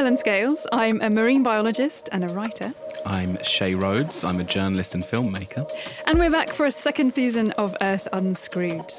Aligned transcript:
Helen 0.00 0.16
Scales. 0.16 0.66
I'm 0.72 0.98
a 1.02 1.10
marine 1.10 1.42
biologist 1.42 2.08
and 2.10 2.24
a 2.24 2.28
writer. 2.28 2.72
I'm 3.04 3.36
Shay 3.42 3.74
Rhodes. 3.74 4.24
I'm 4.24 4.40
a 4.40 4.44
journalist 4.44 4.94
and 4.94 5.04
filmmaker. 5.04 5.70
And 6.06 6.18
we're 6.18 6.30
back 6.30 6.48
for 6.48 6.64
a 6.64 6.72
second 6.72 7.12
season 7.12 7.50
of 7.58 7.76
Earth 7.82 8.08
Unscrewed. 8.14 8.90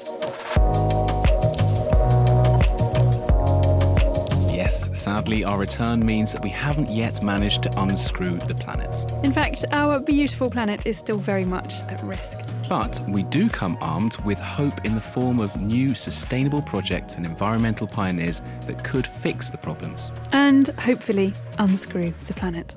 Yes, 4.54 4.90
sadly, 4.96 5.42
our 5.42 5.58
return 5.58 6.06
means 6.06 6.30
that 6.34 6.40
we 6.40 6.50
haven't 6.50 6.88
yet 6.88 7.24
managed 7.24 7.64
to 7.64 7.80
unscrew 7.80 8.38
the 8.38 8.54
planet. 8.54 8.94
In 9.24 9.32
fact, 9.32 9.64
our 9.72 9.98
beautiful 9.98 10.50
planet 10.52 10.86
is 10.86 10.98
still 10.98 11.18
very 11.18 11.44
much 11.44 11.80
at 11.88 12.00
risk. 12.04 12.38
But 12.72 13.06
we 13.06 13.24
do 13.24 13.50
come 13.50 13.76
armed 13.82 14.16
with 14.24 14.38
hope 14.38 14.86
in 14.86 14.94
the 14.94 15.00
form 15.02 15.40
of 15.40 15.60
new 15.60 15.90
sustainable 15.90 16.62
projects 16.62 17.16
and 17.16 17.26
environmental 17.26 17.86
pioneers 17.86 18.40
that 18.62 18.82
could 18.82 19.06
fix 19.06 19.50
the 19.50 19.58
problems. 19.58 20.10
And 20.32 20.68
hopefully 20.68 21.34
unscrew 21.58 22.14
the 22.26 22.32
planet. 22.32 22.74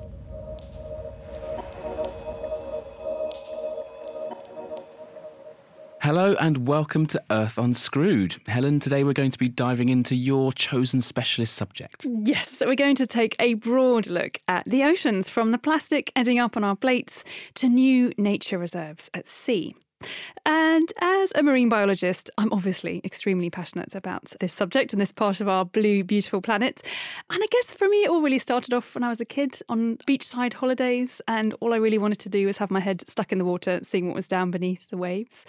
Hello 6.02 6.36
and 6.40 6.68
welcome 6.68 7.06
to 7.06 7.22
Earth 7.30 7.56
Unscrewed. 7.56 8.36
Helen, 8.46 8.80
today 8.80 9.02
we're 9.02 9.14
going 9.14 9.30
to 9.30 9.38
be 9.38 9.48
diving 9.48 9.88
into 9.88 10.14
your 10.14 10.52
chosen 10.52 11.00
specialist 11.00 11.54
subject. 11.54 12.06
Yes, 12.22 12.50
so 12.50 12.66
we're 12.66 12.74
going 12.74 12.96
to 12.96 13.06
take 13.06 13.34
a 13.40 13.54
broad 13.54 14.08
look 14.08 14.42
at 14.46 14.64
the 14.66 14.84
oceans 14.84 15.30
from 15.30 15.52
the 15.52 15.58
plastic 15.58 16.12
ending 16.14 16.38
up 16.38 16.54
on 16.54 16.64
our 16.64 16.76
plates 16.76 17.24
to 17.54 17.70
new 17.70 18.12
nature 18.18 18.58
reserves 18.58 19.08
at 19.14 19.26
sea. 19.26 19.74
And 20.44 20.92
as 21.00 21.32
a 21.34 21.42
marine 21.42 21.68
biologist, 21.68 22.30
I'm 22.38 22.52
obviously 22.52 23.00
extremely 23.04 23.50
passionate 23.50 23.94
about 23.94 24.32
this 24.40 24.52
subject 24.52 24.92
and 24.92 25.00
this 25.00 25.12
part 25.12 25.40
of 25.40 25.48
our 25.48 25.64
blue, 25.64 26.04
beautiful 26.04 26.40
planet. 26.40 26.82
And 27.30 27.42
I 27.42 27.46
guess 27.50 27.72
for 27.72 27.88
me, 27.88 28.04
it 28.04 28.10
all 28.10 28.22
really 28.22 28.38
started 28.38 28.74
off 28.74 28.94
when 28.94 29.02
I 29.02 29.08
was 29.08 29.20
a 29.20 29.24
kid 29.24 29.60
on 29.68 29.96
beachside 30.08 30.54
holidays, 30.54 31.20
and 31.26 31.54
all 31.60 31.72
I 31.72 31.78
really 31.78 31.98
wanted 31.98 32.18
to 32.20 32.28
do 32.28 32.46
was 32.46 32.58
have 32.58 32.70
my 32.70 32.80
head 32.80 33.08
stuck 33.08 33.32
in 33.32 33.38
the 33.38 33.44
water, 33.44 33.80
seeing 33.82 34.06
what 34.06 34.16
was 34.16 34.28
down 34.28 34.50
beneath 34.50 34.88
the 34.90 34.96
waves. 34.96 35.44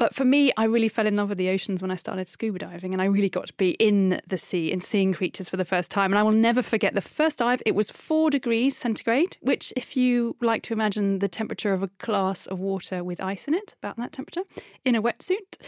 But 0.00 0.14
for 0.14 0.24
me, 0.24 0.50
I 0.56 0.64
really 0.64 0.88
fell 0.88 1.06
in 1.06 1.16
love 1.16 1.28
with 1.28 1.36
the 1.36 1.50
oceans 1.50 1.82
when 1.82 1.90
I 1.90 1.96
started 1.96 2.26
scuba 2.26 2.58
diving, 2.58 2.94
and 2.94 3.02
I 3.02 3.04
really 3.04 3.28
got 3.28 3.48
to 3.48 3.52
be 3.52 3.72
in 3.72 4.18
the 4.26 4.38
sea 4.38 4.72
and 4.72 4.82
seeing 4.82 5.12
creatures 5.12 5.50
for 5.50 5.58
the 5.58 5.64
first 5.66 5.90
time. 5.90 6.10
And 6.10 6.18
I 6.18 6.22
will 6.22 6.32
never 6.32 6.62
forget 6.62 6.94
the 6.94 7.02
first 7.02 7.36
dive, 7.36 7.60
it 7.66 7.74
was 7.74 7.90
four 7.90 8.30
degrees 8.30 8.74
centigrade, 8.78 9.36
which, 9.42 9.74
if 9.76 9.98
you 9.98 10.36
like 10.40 10.62
to 10.62 10.72
imagine 10.72 11.18
the 11.18 11.28
temperature 11.28 11.74
of 11.74 11.82
a 11.82 11.90
glass 11.98 12.46
of 12.46 12.60
water 12.60 13.04
with 13.04 13.20
ice 13.20 13.46
in 13.46 13.52
it, 13.52 13.74
about 13.82 13.98
that 13.98 14.12
temperature, 14.12 14.44
in 14.86 14.94
a 14.94 15.02
wetsuit. 15.02 15.58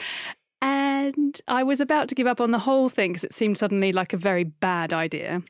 And 0.62 1.38
I 1.46 1.62
was 1.62 1.82
about 1.82 2.08
to 2.08 2.14
give 2.14 2.26
up 2.26 2.40
on 2.40 2.52
the 2.52 2.58
whole 2.60 2.88
thing 2.88 3.12
because 3.12 3.24
it 3.24 3.34
seemed 3.34 3.58
suddenly 3.58 3.92
like 3.92 4.14
a 4.14 4.16
very 4.16 4.44
bad 4.44 4.94
idea 4.94 5.42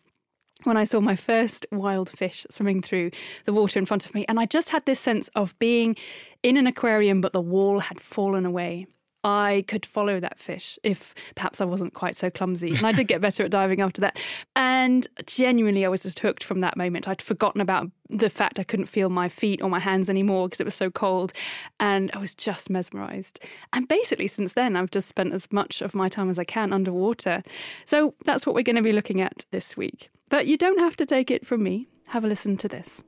when 0.64 0.76
I 0.76 0.84
saw 0.84 1.00
my 1.00 1.16
first 1.16 1.66
wild 1.72 2.10
fish 2.10 2.46
swimming 2.50 2.82
through 2.82 3.10
the 3.44 3.52
water 3.52 3.78
in 3.78 3.86
front 3.86 4.06
of 4.06 4.14
me. 4.14 4.24
And 4.28 4.38
I 4.38 4.46
just 4.46 4.68
had 4.70 4.84
this 4.86 5.00
sense 5.00 5.28
of 5.34 5.58
being 5.58 5.96
in 6.42 6.56
an 6.56 6.66
aquarium, 6.66 7.20
but 7.20 7.32
the 7.32 7.40
wall 7.40 7.80
had 7.80 8.00
fallen 8.00 8.46
away. 8.46 8.86
I 9.24 9.64
could 9.68 9.86
follow 9.86 10.18
that 10.18 10.40
fish 10.40 10.78
if 10.82 11.14
perhaps 11.36 11.60
I 11.60 11.64
wasn't 11.64 11.94
quite 11.94 12.16
so 12.16 12.28
clumsy. 12.28 12.74
And 12.74 12.84
I 12.84 12.90
did 12.90 13.06
get 13.06 13.20
better 13.20 13.44
at 13.44 13.52
diving 13.52 13.80
after 13.80 14.00
that. 14.00 14.18
And 14.56 15.06
genuinely, 15.26 15.84
I 15.84 15.88
was 15.88 16.02
just 16.02 16.18
hooked 16.18 16.42
from 16.42 16.60
that 16.60 16.76
moment. 16.76 17.06
I'd 17.06 17.22
forgotten 17.22 17.60
about 17.60 17.88
the 18.10 18.28
fact 18.28 18.58
I 18.58 18.64
couldn't 18.64 18.86
feel 18.86 19.10
my 19.10 19.28
feet 19.28 19.62
or 19.62 19.70
my 19.70 19.78
hands 19.78 20.10
anymore 20.10 20.48
because 20.48 20.60
it 20.60 20.64
was 20.64 20.74
so 20.74 20.90
cold. 20.90 21.32
And 21.78 22.10
I 22.14 22.18
was 22.18 22.34
just 22.34 22.68
mesmerized. 22.68 23.38
And 23.72 23.86
basically, 23.86 24.26
since 24.26 24.54
then, 24.54 24.74
I've 24.74 24.90
just 24.90 25.08
spent 25.08 25.32
as 25.32 25.46
much 25.52 25.82
of 25.82 25.94
my 25.94 26.08
time 26.08 26.28
as 26.28 26.38
I 26.38 26.44
can 26.44 26.72
underwater. 26.72 27.44
So 27.84 28.14
that's 28.24 28.44
what 28.44 28.56
we're 28.56 28.62
going 28.62 28.76
to 28.76 28.82
be 28.82 28.92
looking 28.92 29.20
at 29.20 29.44
this 29.52 29.76
week. 29.76 30.10
But 30.32 30.46
you 30.46 30.56
don't 30.56 30.78
have 30.78 30.96
to 30.96 31.04
take 31.04 31.30
it 31.30 31.46
from 31.46 31.62
me. 31.62 31.88
Have 32.06 32.24
a 32.24 32.26
listen 32.26 32.56
to 32.56 32.66
this. 32.66 33.02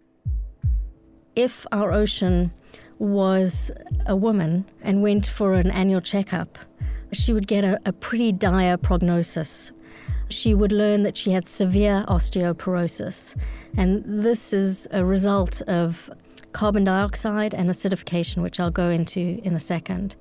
If 1.34 1.66
our 1.72 1.90
ocean 1.90 2.52
was 2.98 3.70
a 4.04 4.14
woman 4.14 4.66
and 4.82 5.02
went 5.02 5.26
for 5.26 5.54
an 5.54 5.70
annual 5.70 6.02
checkup, 6.02 6.58
she 7.12 7.32
would 7.32 7.46
get 7.46 7.64
a, 7.64 7.80
a 7.86 7.94
pretty 7.94 8.30
dire 8.30 8.76
prognosis. 8.76 9.72
She 10.28 10.52
would 10.52 10.70
learn 10.70 11.02
that 11.04 11.16
she 11.16 11.30
had 11.30 11.48
severe 11.48 12.04
osteoporosis, 12.08 13.34
and 13.74 14.04
this 14.22 14.52
is 14.52 14.86
a 14.90 15.02
result 15.02 15.62
of 15.62 16.10
carbon 16.52 16.84
dioxide 16.84 17.54
and 17.54 17.70
acidification, 17.70 18.42
which 18.42 18.60
I'll 18.60 18.70
go 18.70 18.90
into 18.90 19.40
in 19.42 19.54
a 19.54 19.60
second. 19.60 20.16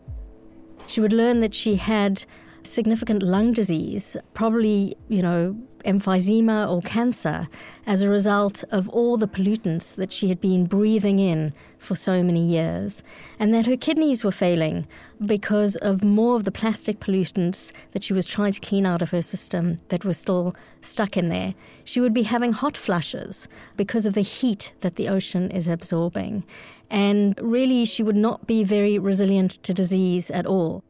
She 0.87 1.01
would 1.01 1.11
learn 1.11 1.41
that 1.41 1.53
she 1.53 1.75
had 1.75 2.23
significant 2.67 3.23
lung 3.23 3.53
disease, 3.53 4.17
probably, 4.33 4.95
you 5.09 5.21
know, 5.21 5.55
emphysema 5.85 6.69
or 6.69 6.81
cancer, 6.81 7.47
as 7.85 8.01
a 8.01 8.09
result 8.09 8.63
of 8.71 8.87
all 8.89 9.17
the 9.17 9.27
pollutants 9.27 9.95
that 9.95 10.13
she 10.13 10.29
had 10.29 10.39
been 10.39 10.65
breathing 10.65 11.19
in 11.19 11.53
for 11.77 11.95
so 11.95 12.23
many 12.23 12.45
years, 12.45 13.03
and 13.37 13.53
that 13.53 13.65
her 13.65 13.75
kidneys 13.75 14.23
were 14.23 14.31
failing 14.31 14.87
because 15.25 15.75
of 15.77 16.03
more 16.03 16.35
of 16.35 16.45
the 16.45 16.51
plastic 16.51 16.99
pollutants 16.99 17.71
that 17.91 18.03
she 18.03 18.13
was 18.13 18.25
trying 18.25 18.53
to 18.53 18.61
clean 18.61 18.85
out 18.85 19.01
of 19.01 19.11
her 19.11 19.21
system 19.21 19.79
that 19.89 20.05
were 20.05 20.13
still 20.13 20.55
stuck 20.81 21.17
in 21.17 21.29
there. 21.29 21.53
She 21.83 21.99
would 21.99 22.13
be 22.13 22.23
having 22.23 22.53
hot 22.53 22.77
flushes 22.77 23.47
because 23.75 24.05
of 24.05 24.13
the 24.13 24.21
heat 24.21 24.73
that 24.79 24.95
the 24.95 25.09
ocean 25.09 25.51
is 25.51 25.67
absorbing. 25.67 26.45
And 26.89 27.37
really, 27.41 27.85
she 27.85 28.03
would 28.03 28.15
not 28.15 28.47
be 28.47 28.63
very 28.63 28.97
resilient 28.99 29.51
to 29.63 29.73
disease 29.73 30.31
at 30.31 30.45
all. 30.45 30.83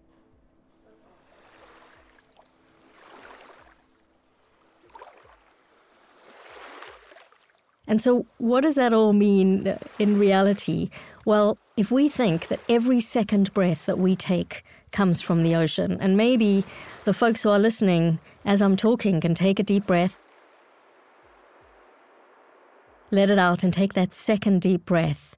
And 7.87 8.01
so, 8.01 8.25
what 8.37 8.61
does 8.61 8.75
that 8.75 8.93
all 8.93 9.13
mean 9.13 9.77
in 9.99 10.17
reality? 10.17 10.89
Well, 11.25 11.57
if 11.75 11.91
we 11.91 12.07
think 12.07 12.47
that 12.47 12.61
every 12.69 13.01
second 13.01 13.53
breath 13.53 13.85
that 13.85 13.97
we 13.97 14.15
take 14.15 14.63
comes 14.91 15.21
from 15.21 15.43
the 15.43 15.55
ocean, 15.55 15.97
and 15.99 16.15
maybe 16.15 16.63
the 17.03 17.13
folks 17.13 17.43
who 17.43 17.49
are 17.49 17.59
listening 17.59 18.19
as 18.45 18.61
I'm 18.61 18.77
talking 18.77 19.19
can 19.19 19.33
take 19.33 19.59
a 19.59 19.63
deep 19.63 19.85
breath, 19.85 20.17
let 23.11 23.29
it 23.29 23.39
out, 23.39 23.63
and 23.63 23.73
take 23.73 23.93
that 23.93 24.13
second 24.13 24.61
deep 24.61 24.85
breath, 24.85 25.35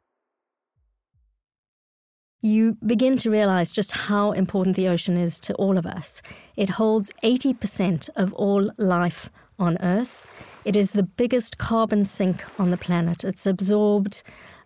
you 2.41 2.77
begin 2.85 3.17
to 3.17 3.31
realize 3.31 3.71
just 3.71 3.91
how 3.91 4.31
important 4.31 4.75
the 4.75 4.87
ocean 4.87 5.17
is 5.17 5.39
to 5.39 5.53
all 5.55 5.79
of 5.79 5.85
us. 5.85 6.21
It 6.55 6.69
holds 6.69 7.11
80% 7.23 8.09
of 8.15 8.33
all 8.33 8.71
life 8.77 9.29
on 9.57 9.77
Earth. 9.81 10.54
It 10.65 10.75
is 10.75 10.93
the 10.93 11.03
biggest 11.03 11.59
carbon 11.59 12.05
sink 12.05 12.43
on 12.59 12.71
the 12.71 12.77
planet. 12.77 13.23
It's 13.23 13.45
absorbed 13.45 14.23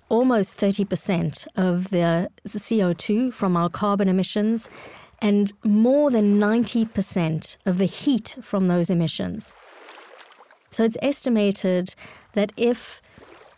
almost 0.08 0.58
30% 0.58 1.46
of 1.58 1.90
the 1.90 2.30
CO2 2.48 3.34
from 3.34 3.58
our 3.58 3.70
carbon 3.70 4.08
emissions 4.08 4.70
and 5.22 5.52
more 5.64 6.10
than 6.10 6.40
90% 6.40 7.58
of 7.66 7.78
the 7.78 7.86
heat 7.86 8.38
from 8.42 8.68
those 8.68 8.90
emissions. 8.90 9.54
So 10.70 10.86
it's 10.86 10.98
estimated 11.02 11.94
that 12.34 12.54
if 12.56 13.02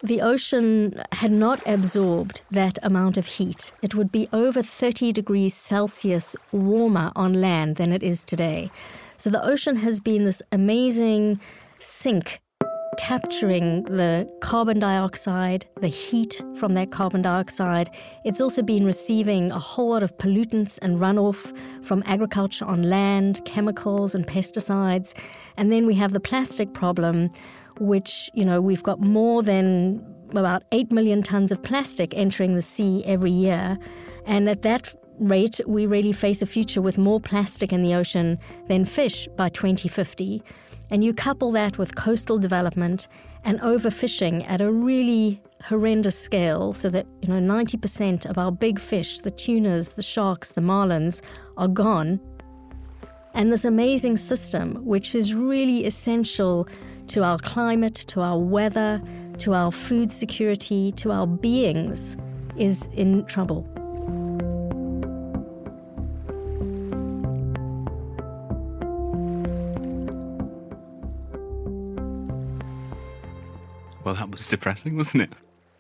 the 0.01 0.19
ocean 0.19 0.99
had 1.11 1.31
not 1.31 1.61
absorbed 1.67 2.41
that 2.49 2.79
amount 2.81 3.17
of 3.17 3.27
heat, 3.27 3.71
it 3.83 3.93
would 3.93 4.11
be 4.11 4.27
over 4.33 4.63
30 4.63 5.13
degrees 5.13 5.53
Celsius 5.53 6.35
warmer 6.51 7.11
on 7.15 7.33
land 7.33 7.75
than 7.75 7.93
it 7.93 8.01
is 8.01 8.25
today. 8.25 8.71
So 9.17 9.29
the 9.29 9.45
ocean 9.45 9.75
has 9.75 9.99
been 9.99 10.25
this 10.25 10.41
amazing 10.51 11.39
sink 11.81 12.41
capturing 12.97 13.83
the 13.85 14.29
carbon 14.41 14.77
dioxide, 14.77 15.65
the 15.79 15.87
heat 15.87 16.41
from 16.55 16.73
that 16.75 16.91
carbon 16.91 17.21
dioxide. 17.21 17.89
It's 18.25 18.39
also 18.39 18.61
been 18.61 18.85
receiving 18.85 19.51
a 19.51 19.59
whole 19.59 19.89
lot 19.89 20.03
of 20.03 20.15
pollutants 20.17 20.77
and 20.81 20.99
runoff 20.99 21.55
from 21.83 22.03
agriculture 22.05 22.65
on 22.65 22.83
land, 22.83 23.41
chemicals 23.45 24.13
and 24.13 24.27
pesticides. 24.27 25.17
And 25.57 25.71
then 25.71 25.87
we 25.87 25.95
have 25.95 26.13
the 26.13 26.19
plastic 26.19 26.73
problem, 26.73 27.29
which, 27.79 28.29
you 28.33 28.45
know, 28.45 28.61
we've 28.61 28.83
got 28.83 28.99
more 28.99 29.41
than 29.41 30.05
about 30.31 30.63
8 30.71 30.91
million 30.91 31.23
tons 31.23 31.51
of 31.51 31.63
plastic 31.63 32.13
entering 32.15 32.55
the 32.55 32.61
sea 32.61 33.03
every 33.05 33.31
year. 33.31 33.79
And 34.25 34.47
at 34.47 34.61
that 34.61 34.93
rate, 35.17 35.59
we 35.65 35.85
really 35.85 36.11
face 36.11 36.41
a 36.41 36.45
future 36.45 36.81
with 36.81 36.97
more 36.97 37.19
plastic 37.19 37.73
in 37.73 37.81
the 37.81 37.95
ocean 37.95 38.37
than 38.67 38.85
fish 38.85 39.27
by 39.35 39.49
2050. 39.49 40.43
And 40.91 41.05
you 41.05 41.13
couple 41.13 41.53
that 41.53 41.77
with 41.77 41.95
coastal 41.95 42.37
development 42.37 43.07
and 43.45 43.59
overfishing 43.61 44.47
at 44.49 44.59
a 44.61 44.71
really 44.71 45.41
horrendous 45.63 46.19
scale 46.19 46.73
so 46.73 46.89
that 46.89 47.07
you 47.21 47.29
know 47.29 47.39
90% 47.39 48.25
of 48.25 48.37
our 48.37 48.51
big 48.51 48.79
fish 48.79 49.19
the 49.19 49.31
tunas 49.31 49.93
the 49.93 50.01
sharks 50.01 50.51
the 50.51 50.61
marlins 50.61 51.21
are 51.57 51.69
gone. 51.69 52.19
And 53.33 53.53
this 53.53 53.63
amazing 53.63 54.17
system 54.17 54.85
which 54.85 55.15
is 55.15 55.33
really 55.33 55.85
essential 55.85 56.67
to 57.07 57.23
our 57.23 57.39
climate 57.39 57.95
to 57.95 58.21
our 58.21 58.37
weather 58.37 59.01
to 59.37 59.53
our 59.53 59.71
food 59.71 60.11
security 60.11 60.91
to 60.93 61.11
our 61.11 61.25
beings 61.25 62.17
is 62.57 62.87
in 62.93 63.25
trouble 63.25 63.65
Well, 74.03 74.15
that 74.15 74.31
was 74.31 74.47
depressing, 74.49 74.97
wasn't 74.97 75.23
it? 75.23 75.33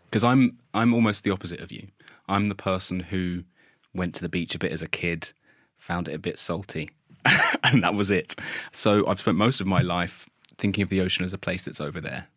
Because 0.05 0.23
I'm 0.23 0.57
I'm 0.73 0.93
almost 0.93 1.23
the 1.23 1.31
opposite 1.31 1.59
of 1.59 1.71
you. 1.71 1.87
I'm 2.27 2.47
the 2.47 2.55
person 2.55 2.99
who 2.99 3.43
went 3.93 4.15
to 4.15 4.21
the 4.21 4.29
beach 4.29 4.55
a 4.55 4.59
bit 4.59 4.71
as 4.71 4.81
a 4.81 4.87
kid, 4.87 5.31
found 5.77 6.07
it 6.07 6.13
a 6.13 6.19
bit 6.19 6.39
salty, 6.39 6.89
and 7.63 7.83
that 7.83 7.95
was 7.95 8.09
it. 8.09 8.35
So 8.71 9.07
I've 9.07 9.19
spent 9.19 9.37
most 9.37 9.61
of 9.61 9.67
my 9.67 9.81
life 9.81 10.29
thinking 10.57 10.83
of 10.83 10.89
the 10.89 11.01
ocean 11.01 11.25
as 11.25 11.33
a 11.33 11.37
place 11.37 11.63
that's 11.63 11.81
over 11.81 11.99
there. 11.99 12.27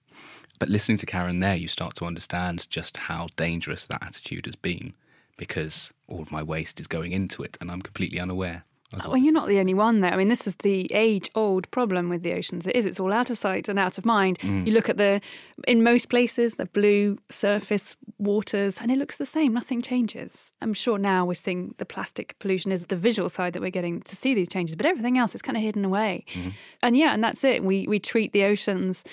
But 0.58 0.68
listening 0.68 0.98
to 0.98 1.06
Karen 1.06 1.40
there, 1.40 1.56
you 1.56 1.68
start 1.68 1.96
to 1.96 2.04
understand 2.04 2.68
just 2.70 2.96
how 2.96 3.28
dangerous 3.36 3.86
that 3.86 4.02
attitude 4.02 4.46
has 4.46 4.56
been 4.56 4.94
because 5.36 5.92
all 6.06 6.22
of 6.22 6.30
my 6.30 6.42
waste 6.42 6.78
is 6.78 6.86
going 6.86 7.12
into 7.12 7.42
it 7.42 7.58
and 7.60 7.70
I'm 7.70 7.82
completely 7.82 8.20
unaware. 8.20 8.64
Well, 9.06 9.16
you're 9.16 9.32
not 9.32 9.48
the 9.48 9.58
only 9.58 9.74
one 9.74 10.00
there. 10.00 10.12
I 10.12 10.16
mean, 10.16 10.28
this 10.28 10.46
is 10.46 10.54
the 10.56 10.92
age 10.92 11.30
old 11.34 11.70
problem 11.70 12.08
with 12.08 12.22
the 12.22 12.32
oceans. 12.32 12.66
It 12.66 12.76
is, 12.76 12.84
it's 12.84 13.00
all 13.00 13.12
out 13.12 13.30
of 13.30 13.38
sight 13.38 13.68
and 13.68 13.78
out 13.78 13.98
of 13.98 14.04
mind. 14.04 14.38
Mm. 14.40 14.66
You 14.66 14.72
look 14.72 14.88
at 14.88 14.96
the, 14.96 15.20
in 15.66 15.82
most 15.82 16.08
places, 16.08 16.54
the 16.54 16.66
blue 16.66 17.18
surface 17.30 17.96
waters, 18.18 18.78
and 18.80 18.90
it 18.90 18.98
looks 18.98 19.16
the 19.16 19.26
same. 19.26 19.52
Nothing 19.52 19.82
changes. 19.82 20.52
I'm 20.62 20.74
sure 20.74 20.98
now 20.98 21.24
we're 21.24 21.34
seeing 21.34 21.74
the 21.78 21.84
plastic 21.84 22.36
pollution 22.38 22.72
is 22.72 22.86
the 22.86 22.96
visual 22.96 23.28
side 23.28 23.52
that 23.52 23.62
we're 23.62 23.70
getting 23.70 24.02
to 24.02 24.16
see 24.16 24.34
these 24.34 24.48
changes, 24.48 24.76
but 24.76 24.86
everything 24.86 25.18
else 25.18 25.34
is 25.34 25.42
kind 25.42 25.56
of 25.56 25.62
hidden 25.62 25.84
away. 25.84 26.24
Mm. 26.34 26.52
And 26.82 26.96
yeah, 26.96 27.12
and 27.14 27.22
that's 27.22 27.44
it. 27.44 27.64
We, 27.64 27.86
we 27.86 27.98
treat 27.98 28.32
the 28.32 28.44
oceans 28.44 29.04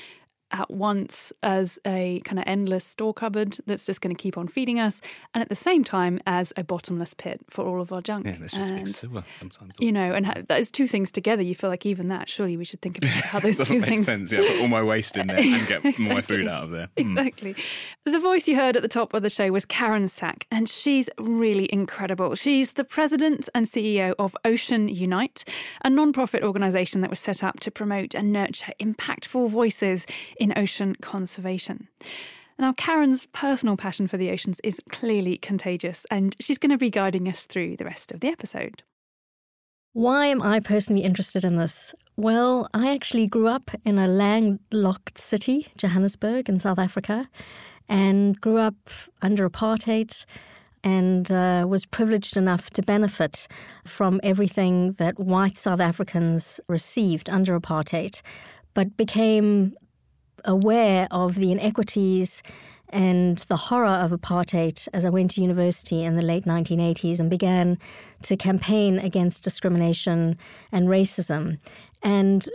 at 0.51 0.69
once 0.71 1.33
as 1.43 1.79
a 1.85 2.21
kind 2.25 2.39
of 2.39 2.45
endless 2.47 2.85
store 2.85 3.13
cupboard 3.13 3.57
that's 3.65 3.85
just 3.85 4.01
going 4.01 4.15
to 4.15 4.21
keep 4.21 4.37
on 4.37 4.47
feeding 4.47 4.79
us, 4.79 5.01
and 5.33 5.41
at 5.41 5.49
the 5.49 5.55
same 5.55 5.83
time 5.83 6.19
as 6.25 6.53
a 6.57 6.63
bottomless 6.63 7.13
pit 7.13 7.41
for 7.49 7.65
all 7.65 7.81
of 7.81 7.91
our 7.91 8.01
junk. 8.01 8.25
Yeah, 8.25 8.37
it's 8.39 8.53
just 8.53 8.71
and, 8.71 8.85
big 8.85 8.87
sewer 8.87 9.23
sometimes. 9.39 9.75
You 9.79 9.91
know, 9.91 10.13
and 10.13 10.45
those 10.47 10.71
two 10.71 10.87
things 10.87 11.11
together, 11.11 11.41
you 11.41 11.55
feel 11.55 11.69
like 11.69 11.85
even 11.85 12.07
that, 12.09 12.29
surely 12.29 12.57
we 12.57 12.65
should 12.65 12.81
think 12.81 12.97
about 12.97 13.09
how 13.09 13.39
those 13.41 13.57
two 13.57 13.79
make 13.79 13.85
things. 13.85 14.05
sense. 14.05 14.31
Yeah, 14.31 14.39
put 14.39 14.61
all 14.61 14.67
my 14.67 14.83
waste 14.83 15.17
in 15.17 15.27
there 15.27 15.37
and 15.37 15.67
get 15.67 15.79
exactly. 15.85 16.05
more 16.05 16.21
food 16.21 16.47
out 16.47 16.65
of 16.65 16.71
there. 16.71 16.89
Mm. 16.97 17.17
Exactly. 17.17 17.55
The 18.05 18.19
voice 18.19 18.47
you 18.47 18.55
heard 18.55 18.75
at 18.75 18.81
the 18.81 18.87
top 18.87 19.13
of 19.13 19.23
the 19.23 19.29
show 19.29 19.51
was 19.51 19.65
Karen 19.65 20.07
Sack, 20.07 20.47
and 20.51 20.67
she's 20.67 21.09
really 21.17 21.71
incredible. 21.71 22.35
She's 22.35 22.73
the 22.73 22.83
president 22.83 23.49
and 23.53 23.65
CEO 23.65 24.13
of 24.19 24.35
Ocean 24.45 24.87
Unite, 24.87 25.43
a 25.83 25.89
non-profit 25.89 26.43
organisation 26.43 27.01
that 27.01 27.09
was 27.09 27.19
set 27.19 27.43
up 27.43 27.59
to 27.61 27.71
promote 27.71 28.13
and 28.13 28.31
nurture 28.31 28.73
impactful 28.79 29.49
voices 29.49 30.05
in 30.41 30.51
ocean 30.57 30.95
conservation. 31.01 31.87
Now, 32.57 32.73
Karen's 32.73 33.25
personal 33.31 33.77
passion 33.77 34.07
for 34.07 34.17
the 34.17 34.31
oceans 34.31 34.59
is 34.63 34.79
clearly 34.89 35.37
contagious, 35.37 36.05
and 36.09 36.35
she's 36.39 36.57
going 36.57 36.71
to 36.71 36.77
be 36.77 36.89
guiding 36.89 37.27
us 37.27 37.45
through 37.45 37.77
the 37.77 37.85
rest 37.85 38.11
of 38.11 38.19
the 38.19 38.27
episode. 38.27 38.83
Why 39.93 40.25
am 40.27 40.41
I 40.41 40.59
personally 40.59 41.03
interested 41.03 41.43
in 41.43 41.57
this? 41.57 41.93
Well, 42.17 42.67
I 42.73 42.93
actually 42.93 43.27
grew 43.27 43.47
up 43.47 43.71
in 43.85 43.99
a 43.99 44.07
landlocked 44.07 45.17
city, 45.17 45.67
Johannesburg, 45.77 46.49
in 46.49 46.59
South 46.59 46.79
Africa, 46.79 47.29
and 47.87 48.39
grew 48.41 48.57
up 48.57 48.89
under 49.21 49.47
apartheid 49.47 50.25
and 50.83 51.31
uh, 51.31 51.65
was 51.67 51.85
privileged 51.85 52.35
enough 52.35 52.71
to 52.71 52.81
benefit 52.81 53.47
from 53.85 54.19
everything 54.23 54.93
that 54.93 55.19
white 55.19 55.57
South 55.57 55.79
Africans 55.79 56.59
received 56.67 57.29
under 57.29 57.59
apartheid, 57.59 58.21
but 58.73 58.97
became 58.97 59.75
aware 60.45 61.07
of 61.11 61.35
the 61.35 61.51
inequities 61.51 62.43
and 62.89 63.37
the 63.47 63.55
horror 63.55 63.87
of 63.87 64.11
apartheid 64.11 64.87
as 64.93 65.05
I 65.05 65.09
went 65.09 65.31
to 65.31 65.41
university 65.41 66.03
in 66.03 66.15
the 66.15 66.21
late 66.21 66.45
1980s 66.45 67.19
and 67.19 67.29
began 67.29 67.77
to 68.23 68.35
campaign 68.35 68.99
against 68.99 69.43
discrimination 69.43 70.37
and 70.71 70.87
racism. 70.87 71.57
And 72.03 72.47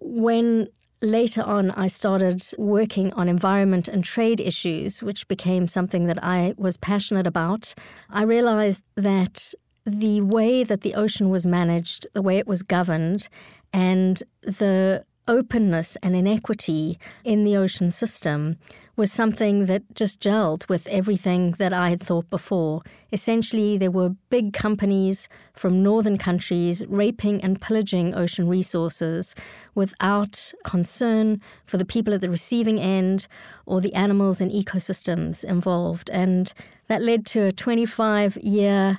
when 0.00 0.68
later 1.02 1.42
on 1.42 1.72
I 1.72 1.88
started 1.88 2.42
working 2.56 3.12
on 3.14 3.28
environment 3.28 3.88
and 3.88 4.02
trade 4.02 4.40
issues, 4.40 5.02
which 5.02 5.28
became 5.28 5.68
something 5.68 6.06
that 6.06 6.22
I 6.22 6.54
was 6.56 6.76
passionate 6.76 7.26
about, 7.26 7.74
I 8.08 8.22
realized 8.22 8.82
that 8.96 9.52
the 9.84 10.20
way 10.20 10.62
that 10.64 10.82
the 10.82 10.94
ocean 10.94 11.28
was 11.28 11.44
managed, 11.44 12.06
the 12.14 12.22
way 12.22 12.38
it 12.38 12.46
was 12.46 12.62
governed, 12.62 13.28
and 13.72 14.22
the 14.42 15.04
openness 15.28 15.96
and 16.02 16.16
inequity 16.16 16.98
in 17.24 17.44
the 17.44 17.56
ocean 17.56 17.90
system 17.90 18.56
was 18.94 19.10
something 19.10 19.66
that 19.66 19.82
just 19.94 20.20
gelled 20.20 20.68
with 20.68 20.86
everything 20.88 21.52
that 21.52 21.72
I 21.72 21.88
had 21.88 22.02
thought 22.02 22.28
before. 22.28 22.82
Essentially, 23.10 23.78
there 23.78 23.90
were 23.90 24.16
big 24.28 24.52
companies 24.52 25.28
from 25.54 25.82
northern 25.82 26.18
countries 26.18 26.84
raping 26.88 27.42
and 27.42 27.60
pillaging 27.60 28.14
ocean 28.14 28.48
resources 28.48 29.34
without 29.74 30.52
concern 30.64 31.40
for 31.64 31.78
the 31.78 31.86
people 31.86 32.12
at 32.12 32.20
the 32.20 32.28
receiving 32.28 32.78
end 32.78 33.28
or 33.64 33.80
the 33.80 33.94
animals 33.94 34.40
and 34.42 34.50
ecosystems 34.50 35.42
involved. 35.42 36.10
And 36.10 36.52
that 36.88 37.02
led 37.02 37.24
to 37.26 37.44
a 37.44 37.52
25 37.52 38.36
year 38.38 38.98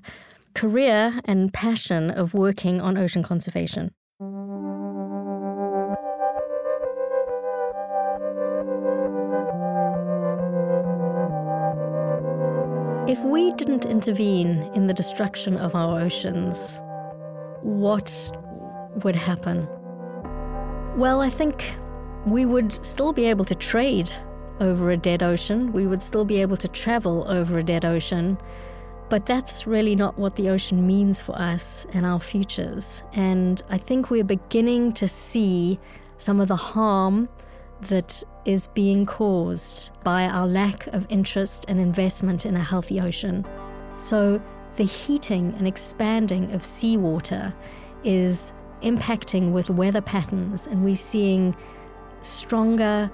career 0.55 1.19
and 1.25 1.53
passion 1.53 2.09
of 2.09 2.33
working 2.33 2.81
on 2.81 2.97
ocean 2.97 3.21
conservation. 3.21 3.91
If 13.05 13.21
we 13.25 13.51
didn't 13.51 13.85
intervene 13.85 14.71
in 14.75 14.88
the 14.88 14.94
destruction 14.94 15.57
of 15.57 15.75
our 15.75 16.00
oceans, 16.00 16.81
what 17.61 18.31
would 19.03 19.15
happen? 19.17 19.67
Well, 20.95 21.19
I 21.19 21.29
think 21.29 21.75
we 22.25 22.45
would 22.45 22.71
still 22.85 23.11
be 23.11 23.25
able 23.25 23.44
to 23.44 23.55
trade 23.55 24.09
over 24.61 24.89
a 24.89 24.95
dead 24.95 25.21
ocean. 25.21 25.73
We 25.73 25.85
would 25.85 26.01
still 26.01 26.23
be 26.23 26.39
able 26.41 26.55
to 26.55 26.67
travel 26.69 27.29
over 27.29 27.57
a 27.57 27.63
dead 27.63 27.83
ocean. 27.83 28.38
But 29.09 29.25
that's 29.25 29.67
really 29.67 29.97
not 29.97 30.17
what 30.17 30.38
the 30.38 30.47
ocean 30.47 30.88
means 30.88 31.19
for 31.19 31.38
us 31.38 31.85
and 31.91 32.05
our 32.05 32.21
futures. 32.21 33.03
And 33.11 33.61
I 33.69 33.79
think 33.79 34.11
we're 34.11 34.23
beginning 34.23 34.94
to 34.94 35.09
see 35.09 35.77
some 36.17 36.39
of 36.39 36.47
the 36.47 36.55
harm 36.55 37.27
that 37.81 38.23
is 38.45 38.67
being 38.67 39.05
caused 39.05 39.91
by 40.03 40.25
our 40.25 40.47
lack 40.47 40.87
of 40.87 41.05
interest 41.09 41.65
and 41.67 41.79
investment 41.79 42.45
in 42.45 42.55
a 42.55 42.63
healthy 42.63 42.99
ocean. 42.99 43.45
So, 43.97 44.41
the 44.75 44.85
heating 44.85 45.53
and 45.57 45.67
expanding 45.67 46.51
of 46.51 46.65
seawater 46.65 47.53
is 48.03 48.53
impacting 48.81 49.51
with 49.51 49.69
weather 49.69 50.01
patterns, 50.01 50.67
and 50.67 50.83
we're 50.83 50.95
seeing 50.95 51.55
stronger 52.21 53.12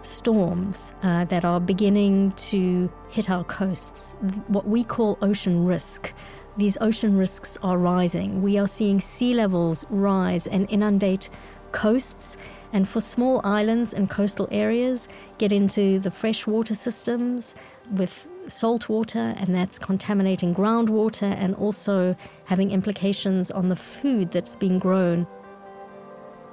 storms 0.00 0.94
uh, 1.02 1.24
that 1.24 1.44
are 1.44 1.60
beginning 1.60 2.32
to 2.32 2.90
hit 3.10 3.30
our 3.30 3.44
coasts, 3.44 4.14
what 4.48 4.66
we 4.66 4.84
call 4.84 5.18
ocean 5.22 5.64
risk. 5.64 6.12
These 6.56 6.78
ocean 6.80 7.16
risks 7.16 7.58
are 7.62 7.78
rising. 7.78 8.42
We 8.42 8.58
are 8.58 8.66
seeing 8.66 9.00
sea 9.00 9.34
levels 9.34 9.84
rise 9.90 10.46
and 10.46 10.70
inundate 10.70 11.30
coasts 11.72 12.36
and 12.72 12.88
for 12.88 13.00
small 13.00 13.40
islands 13.44 13.92
and 13.94 14.10
coastal 14.10 14.48
areas, 14.50 15.08
get 15.38 15.52
into 15.52 15.98
the 15.98 16.10
freshwater 16.10 16.74
systems 16.74 17.54
with 17.92 18.28
salt 18.46 18.88
water, 18.88 19.34
and 19.38 19.54
that's 19.54 19.78
contaminating 19.78 20.54
groundwater 20.54 21.34
and 21.38 21.54
also 21.54 22.16
having 22.46 22.70
implications 22.70 23.50
on 23.50 23.68
the 23.68 23.76
food 23.76 24.32
that's 24.32 24.56
being 24.56 24.78
grown. 24.78 25.26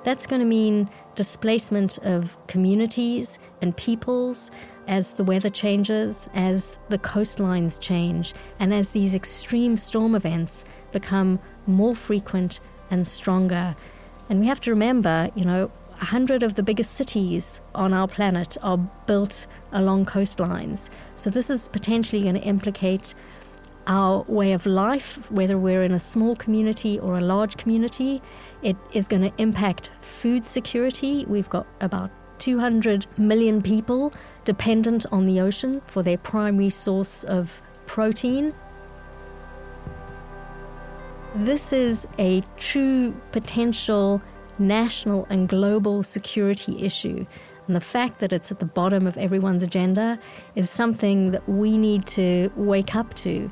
That's 0.04 0.28
going 0.28 0.42
to 0.42 0.46
mean 0.46 0.90
displacement 1.16 1.98
of 2.00 2.38
communities 2.48 3.40
and 3.62 3.76
peoples 3.76 4.52
as 4.88 5.14
the 5.14 5.24
weather 5.24 5.50
changes, 5.50 6.30
as 6.36 6.78
the 6.90 7.00
coastlines 7.00 7.80
change, 7.80 8.36
and 8.60 8.74
as 8.74 8.92
these 8.92 9.16
extreme 9.16 9.78
storm 9.78 10.14
events 10.14 10.64
become 10.92 11.40
more 11.66 11.96
frequent 11.96 12.60
and 12.92 13.08
stronger. 13.08 13.76
And 14.30 14.40
we 14.40 14.46
have 14.46 14.62
to 14.62 14.70
remember, 14.70 15.32
you 15.34 15.44
know, 15.44 15.72
100 15.98 16.44
of 16.44 16.56
the 16.56 16.64
biggest 16.64 16.92
cities 16.92 17.62
on 17.74 17.94
our 17.94 18.08
planet 18.08 18.58
are 18.62 18.78
built 18.78 19.48
along 19.72 20.06
coastlines. 20.06 20.90
So, 21.16 21.30
this 21.30 21.50
is 21.50 21.68
potentially 21.70 22.24
going 22.24 22.36
to 22.36 22.42
implicate 22.42 23.16
our 23.88 24.24
way 24.28 24.52
of 24.52 24.66
life, 24.66 25.30
whether 25.32 25.58
we're 25.58 25.84
in 25.84 25.92
a 25.92 26.00
small 26.00 26.36
community 26.36 27.00
or 27.00 27.18
a 27.18 27.22
large 27.22 27.58
community. 27.58 28.22
It 28.62 28.76
is 28.94 29.08
going 29.08 29.22
to 29.22 29.34
impact 29.38 29.90
food 30.02 30.44
security. 30.44 31.26
We've 31.26 31.50
got 31.50 31.68
about 31.82 32.12
200 32.40 33.08
million 33.18 33.62
people 33.62 34.14
dependent 34.44 35.06
on 35.12 35.26
the 35.26 35.40
ocean 35.40 35.82
for 35.88 36.04
their 36.04 36.18
primary 36.18 36.70
source 36.70 37.24
of 37.24 37.62
protein. 37.86 38.54
This 41.36 41.74
is 41.74 42.08
a 42.18 42.44
true 42.58 43.16
potential 43.32 44.22
national 44.60 45.26
and 45.30 45.48
global 45.50 46.04
security 46.04 46.82
issue. 46.84 47.26
And 47.68 47.76
the 47.76 47.82
fact 47.82 48.20
that 48.20 48.32
it's 48.32 48.52
at 48.52 48.60
the 48.60 48.66
bottom 48.66 49.08
of 49.08 49.18
everyone's 49.18 49.64
agenda 49.64 50.20
is 50.56 50.70
something 50.70 51.32
that 51.32 51.48
we 51.50 51.78
need 51.78 52.06
to 52.08 52.52
wake 52.56 52.96
up 52.96 53.14
to. 53.16 53.52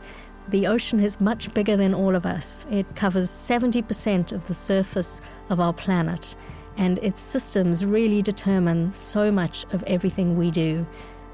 The 0.50 0.68
ocean 0.68 1.00
is 1.00 1.20
much 1.22 1.54
bigger 1.54 1.78
than 1.78 1.94
all 1.94 2.16
of 2.16 2.26
us. 2.26 2.68
It 2.70 2.96
covers 2.96 3.30
70% 3.30 4.32
of 4.32 4.48
the 4.48 4.54
surface 4.54 5.22
of 5.50 5.60
our 5.60 5.74
planet. 5.74 6.36
and 6.78 6.98
its 7.00 7.22
systems 7.22 7.86
really 7.86 8.22
determine 8.22 8.92
so 8.92 9.32
much 9.32 9.66
of 9.74 9.84
everything 9.84 10.38
we 10.38 10.52
do. 10.52 10.86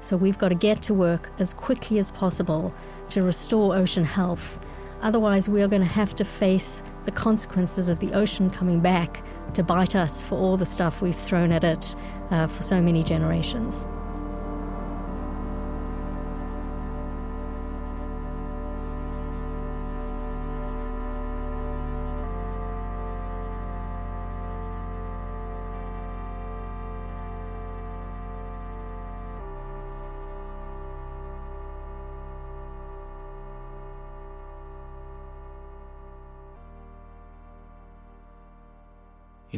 So 0.02 0.16
we've 0.16 0.38
got 0.38 0.48
to 0.48 0.54
get 0.54 0.82
to 0.82 0.94
work 0.94 1.30
as 1.38 1.54
quickly 1.54 1.98
as 1.98 2.10
possible 2.10 2.74
to 3.10 3.22
restore 3.22 3.76
ocean 3.76 4.04
health. 4.04 4.58
Otherwise, 5.02 5.48
we 5.48 5.62
are 5.62 5.68
going 5.68 5.82
to 5.82 5.88
have 5.88 6.14
to 6.16 6.24
face 6.24 6.82
the 7.04 7.10
consequences 7.10 7.88
of 7.88 7.98
the 8.00 8.12
ocean 8.12 8.50
coming 8.50 8.80
back 8.80 9.24
to 9.54 9.62
bite 9.62 9.96
us 9.96 10.22
for 10.22 10.36
all 10.38 10.56
the 10.56 10.66
stuff 10.66 11.02
we've 11.02 11.16
thrown 11.16 11.52
at 11.52 11.64
it 11.64 11.94
uh, 12.30 12.46
for 12.46 12.62
so 12.62 12.80
many 12.80 13.02
generations. 13.02 13.86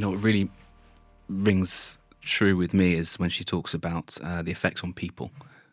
Know 0.02 0.10
what 0.10 0.22
really 0.22 0.50
rings 1.28 1.98
true 2.20 2.56
with 2.56 2.74
me 2.74 2.94
is 2.94 3.18
when 3.18 3.30
she 3.30 3.44
talks 3.44 3.72
about 3.72 4.18
uh, 4.22 4.42
the 4.42 4.52
effect 4.52 4.84
on 4.84 4.92
people 4.92 5.30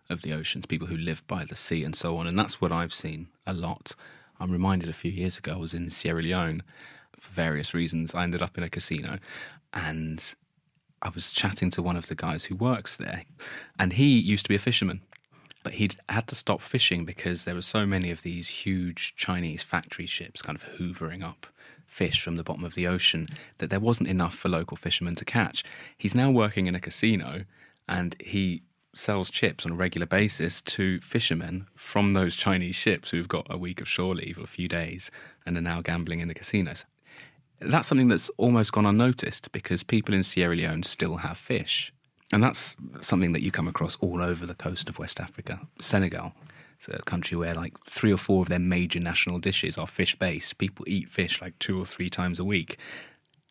of 0.10 0.22
the 0.22 0.34
oceans, 0.34 0.66
people 0.66 0.88
who 0.88 0.98
live 0.98 1.26
by 1.28 1.44
the 1.44 1.56
sea 1.56 1.84
and 1.84 1.96
so 1.96 2.18
on. 2.18 2.28
And 2.28 2.38
that's 2.38 2.62
what 2.62 2.72
I've 2.72 2.94
seen 2.94 3.28
a 3.46 3.54
lot. 3.54 3.96
I'm 4.40 4.52
reminded 4.52 4.90
a 4.90 4.94
few 4.94 5.12
years 5.12 5.38
ago, 5.38 5.54
I 5.54 5.58
was 5.58 5.74
in 5.74 5.90
Sierra 5.90 6.22
Leone 6.22 6.64
for 7.18 7.32
various 7.32 7.74
reasons. 7.74 8.16
I 8.16 8.24
ended 8.24 8.42
up 8.42 8.58
in 8.58 8.64
a 8.64 8.70
casino 8.70 9.18
and 9.74 10.24
I 11.02 11.10
was 11.10 11.32
chatting 11.32 11.70
to 11.72 11.82
one 11.82 11.98
of 11.98 12.08
the 12.08 12.16
guys 12.16 12.46
who 12.46 12.56
works 12.56 12.96
there. 12.98 13.24
And 13.78 13.94
he 13.94 14.20
used 14.20 14.46
to 14.46 14.50
be 14.50 14.56
a 14.56 14.60
fisherman, 14.60 15.02
but 15.64 15.74
he'd 15.74 15.96
had 16.08 16.28
to 16.28 16.36
stop 16.36 16.62
fishing 16.62 17.06
because 17.06 17.44
there 17.44 17.56
were 17.56 17.62
so 17.62 17.86
many 17.86 18.12
of 18.12 18.22
these 18.22 18.48
huge 18.48 19.14
Chinese 19.16 19.62
factory 19.62 20.08
ships 20.08 20.42
kind 20.42 20.58
of 20.58 20.66
hoovering 20.78 21.24
up 21.24 21.48
fish 21.90 22.22
from 22.22 22.36
the 22.36 22.44
bottom 22.44 22.64
of 22.64 22.76
the 22.76 22.88
ocean 22.88 23.28
that 23.58 23.70
there 23.70 23.80
wasn't 23.80 24.08
enough 24.08 24.36
for 24.36 24.48
local 24.48 24.78
fishermen 24.78 25.16
to 25.16 25.26
catch. 25.26 25.64
He's 25.98 26.16
now 26.16 26.32
working 26.32 26.68
in 26.68 26.76
a 26.76 26.80
casino 26.80 27.46
and 27.88 28.16
he 28.20 28.62
sells 28.94 29.30
chips 29.30 29.66
on 29.66 29.74
a 29.74 29.76
regular 29.76 30.08
basis 30.08 30.62
to 30.62 31.00
fishermen 31.02 31.68
from 31.76 32.14
those 32.14 32.36
Chinese 32.36 32.76
ships 32.76 33.12
who've 33.12 33.28
got 33.28 33.48
a 33.50 33.58
week 33.58 33.82
of 33.82 33.88
shore 33.88 34.16
leave 34.16 34.38
or 34.38 34.44
a 34.44 34.48
few 34.48 34.68
days 34.68 35.12
and 35.46 35.58
are 35.58 35.62
now 35.62 35.82
gambling 35.82 36.20
in 36.20 36.28
the 36.28 36.34
casinos. 36.34 36.86
That's 37.60 37.88
something 37.88 38.08
that's 38.08 38.30
almost 38.38 38.72
gone 38.72 38.86
unnoticed 38.86 39.52
because 39.52 39.84
people 39.84 40.16
in 40.16 40.24
Sierra 40.24 40.56
Leone 40.56 40.84
still 40.84 41.18
have 41.18 41.38
fish. 41.38 41.92
And 42.32 42.44
that's 42.44 42.76
something 43.02 43.34
that 43.34 43.42
you 43.42 43.52
come 43.52 43.68
across 43.68 43.98
all 43.98 44.22
over 44.22 44.46
the 44.46 44.54
coast 44.54 44.88
of 44.88 45.00
West 45.00 45.20
Africa. 45.20 45.60
Senegal, 45.82 46.34
it's 46.80 46.88
a 46.88 47.04
country 47.04 47.38
where 47.38 47.54
like 47.54 47.74
three 47.86 48.14
or 48.14 48.18
four 48.18 48.42
of 48.42 48.50
their 48.50 48.60
major 48.60 49.00
national 49.00 49.40
dishes 49.40 49.78
are 49.78 49.88
fish 49.88 50.16
based. 50.16 50.58
People 50.58 50.86
eat 50.88 51.10
fish 51.10 51.42
like 51.42 51.58
two 51.60 51.80
or 51.80 51.86
three 51.86 52.10
times 52.10 52.40
a 52.40 52.44
week. 52.44 52.78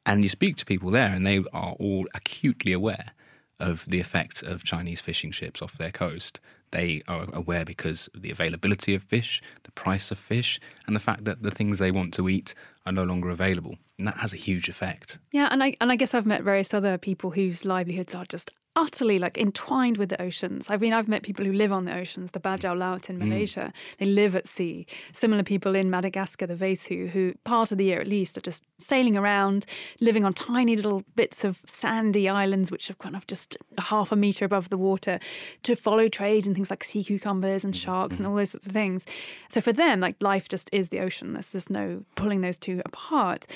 And 0.06 0.22
you 0.22 0.30
speak 0.30 0.56
to 0.56 0.64
people 0.64 0.90
there, 0.90 1.10
and 1.10 1.26
they 1.26 1.44
are 1.52 1.72
all 1.78 2.06
acutely 2.14 2.72
aware 2.72 3.12
of 3.60 3.84
the 3.86 4.00
effect 4.00 4.42
of 4.42 4.64
Chinese 4.64 5.00
fishing 5.00 5.30
ships 5.30 5.60
off 5.60 5.76
their 5.76 5.90
coast. 5.90 6.40
They 6.70 7.02
are 7.08 7.26
aware 7.32 7.64
because 7.64 8.08
of 8.14 8.22
the 8.22 8.30
availability 8.30 8.94
of 8.94 9.02
fish, 9.02 9.42
the 9.64 9.72
price 9.72 10.10
of 10.10 10.18
fish, 10.18 10.60
and 10.86 10.94
the 10.94 11.00
fact 11.00 11.24
that 11.24 11.42
the 11.42 11.50
things 11.50 11.78
they 11.78 11.90
want 11.90 12.14
to 12.14 12.28
eat 12.28 12.54
are 12.86 12.92
no 12.92 13.04
longer 13.04 13.30
available. 13.30 13.76
And 13.98 14.06
that 14.06 14.18
has 14.18 14.32
a 14.32 14.36
huge 14.36 14.68
effect. 14.68 15.18
Yeah, 15.32 15.48
and 15.50 15.62
I 15.62 15.76
and 15.80 15.92
I 15.92 15.96
guess 15.96 16.14
I've 16.14 16.26
met 16.26 16.42
various 16.42 16.72
other 16.72 16.96
people 16.96 17.32
whose 17.32 17.64
livelihoods 17.64 18.14
are 18.14 18.24
just 18.24 18.50
utterly 18.78 19.18
like 19.18 19.36
entwined 19.36 19.98
with 19.98 20.08
the 20.08 20.22
oceans. 20.22 20.70
I 20.70 20.76
mean, 20.76 20.92
I've 20.92 21.08
met 21.08 21.24
people 21.24 21.44
who 21.44 21.52
live 21.52 21.72
on 21.72 21.84
the 21.84 21.96
oceans, 21.96 22.30
the 22.30 22.38
Bajau 22.38 22.78
Laut 22.78 23.10
in 23.10 23.18
mm. 23.18 23.26
Malaysia. 23.26 23.72
Mm. 23.72 23.98
They 23.98 24.06
live 24.06 24.36
at 24.36 24.46
sea. 24.46 24.86
Similar 25.12 25.42
people 25.42 25.74
in 25.74 25.90
Madagascar, 25.90 26.46
the 26.46 26.54
Vezo, 26.54 27.08
who 27.08 27.34
part 27.42 27.72
of 27.72 27.78
the 27.78 27.84
year 27.84 28.00
at 28.00 28.06
least 28.06 28.38
are 28.38 28.40
just 28.40 28.62
sailing 28.78 29.16
around, 29.16 29.66
living 30.00 30.24
on 30.24 30.32
tiny 30.32 30.76
little 30.76 31.02
bits 31.16 31.42
of 31.42 31.60
sandy 31.66 32.28
islands, 32.28 32.70
which 32.70 32.88
are 32.88 32.94
kind 32.94 33.16
of 33.16 33.26
just 33.26 33.56
half 33.78 34.12
a 34.12 34.16
meter 34.16 34.44
above 34.44 34.70
the 34.70 34.78
water, 34.78 35.18
to 35.64 35.74
follow 35.74 36.08
trades 36.08 36.46
and 36.46 36.54
things 36.54 36.70
like 36.70 36.84
sea 36.84 37.02
cucumbers 37.02 37.64
and 37.64 37.74
sharks 37.76 38.14
mm. 38.14 38.18
and 38.18 38.26
all 38.28 38.36
those 38.36 38.50
sorts 38.50 38.66
of 38.66 38.72
things. 38.72 39.04
So 39.48 39.60
for 39.60 39.72
them, 39.72 39.98
like 39.98 40.14
life 40.20 40.48
just 40.48 40.70
is 40.72 40.90
the 40.90 41.00
ocean. 41.00 41.32
There's 41.32 41.50
just 41.50 41.68
no 41.68 42.04
pulling 42.14 42.42
those 42.42 42.58
two 42.58 42.80
apart. 42.84 43.46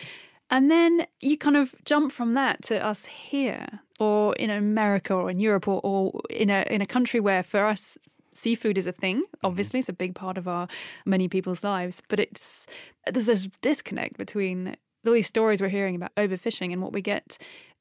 And 0.52 0.70
then 0.70 1.06
you 1.20 1.38
kind 1.38 1.56
of 1.56 1.74
jump 1.86 2.12
from 2.12 2.34
that 2.34 2.62
to 2.64 2.78
us 2.86 3.06
here, 3.06 3.66
or 3.98 4.36
in 4.36 4.50
America, 4.50 5.14
or 5.14 5.30
in 5.30 5.40
Europe, 5.40 5.66
or, 5.66 5.80
or 5.82 6.20
in 6.28 6.50
a 6.50 6.66
in 6.70 6.82
a 6.82 6.86
country 6.86 7.20
where 7.20 7.42
for 7.42 7.64
us 7.64 7.96
seafood 8.34 8.76
is 8.76 8.86
a 8.86 8.92
thing. 8.92 9.22
Mm-hmm. 9.22 9.46
Obviously, 9.46 9.80
it's 9.80 9.88
a 9.88 9.94
big 9.94 10.14
part 10.14 10.36
of 10.36 10.46
our 10.46 10.68
many 11.06 11.26
people's 11.26 11.64
lives, 11.64 12.02
but 12.08 12.20
it's 12.20 12.66
there's 13.10 13.26
this 13.26 13.48
disconnect 13.62 14.18
between 14.18 14.76
all 15.06 15.14
these 15.14 15.26
stories 15.26 15.62
we're 15.62 15.68
hearing 15.68 15.96
about 15.96 16.14
overfishing 16.16 16.70
and 16.70 16.82
what 16.82 16.92
we 16.92 17.00
get 17.00 17.38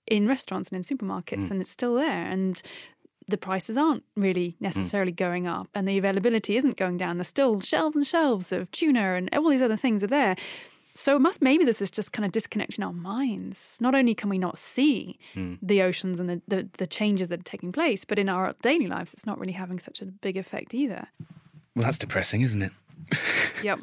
in 0.08 0.26
restaurants 0.26 0.70
and 0.70 0.78
in 0.78 0.98
supermarkets, 0.98 1.48
mm. 1.48 1.52
and 1.52 1.62
it's 1.62 1.72
still 1.72 1.96
there. 1.96 2.26
And 2.26 2.62
the 3.28 3.38
prices 3.38 3.76
aren't 3.76 4.04
really 4.16 4.52
mm. 4.52 4.56
necessarily 4.62 5.12
mm. 5.12 5.18
going 5.18 5.48
up 5.48 5.68
and 5.74 5.88
the 5.88 5.98
availability 5.98 6.58
isn't 6.58 6.78
going 6.78 6.98
down. 6.98 7.18
There's 7.18 7.28
still 7.28 7.60
shelves 7.60 7.96
and 7.96 8.08
shelves 8.08 8.52
of 8.52 8.72
tuna 8.72 9.16
and 9.16 9.30
all 9.36 9.50
these 9.50 9.62
other 9.62 9.78
things 9.78 10.04
are 10.04 10.08
there. 10.08 10.36
So 10.94 11.18
must 11.18 11.42
maybe 11.42 11.64
this 11.64 11.82
is 11.82 11.90
just 11.92 12.12
kind 12.12 12.26
of 12.26 12.32
disconnecting 12.32 12.84
our 12.84 12.94
minds. 12.94 13.78
Not 13.80 13.96
only 13.96 14.14
can 14.14 14.30
we 14.30 14.38
not 14.38 14.58
see 14.58 15.20
mm. 15.36 15.58
the 15.62 15.82
oceans 15.82 16.20
and 16.20 16.30
the, 16.30 16.42
the, 16.48 16.68
the 16.78 16.88
changes 16.88 17.30
that 17.30 17.40
are 17.40 17.44
taking 17.44 17.72
place, 17.72 18.06
but 18.06 18.20
in 18.20 18.30
our 18.30 18.54
daily 18.62 18.88
lives, 18.88 19.14
it's 19.14 19.26
not 19.26 19.40
really 19.40 19.54
having 19.54 19.80
such 19.80 20.02
a 20.02 20.06
big 20.06 20.38
effect 20.38 20.74
either. 20.74 21.08
Well, 21.76 21.86
that's 21.86 21.98
depressing, 21.98 22.42
isn't 22.42 22.62
it? 22.62 22.72
Yep. 23.64 23.80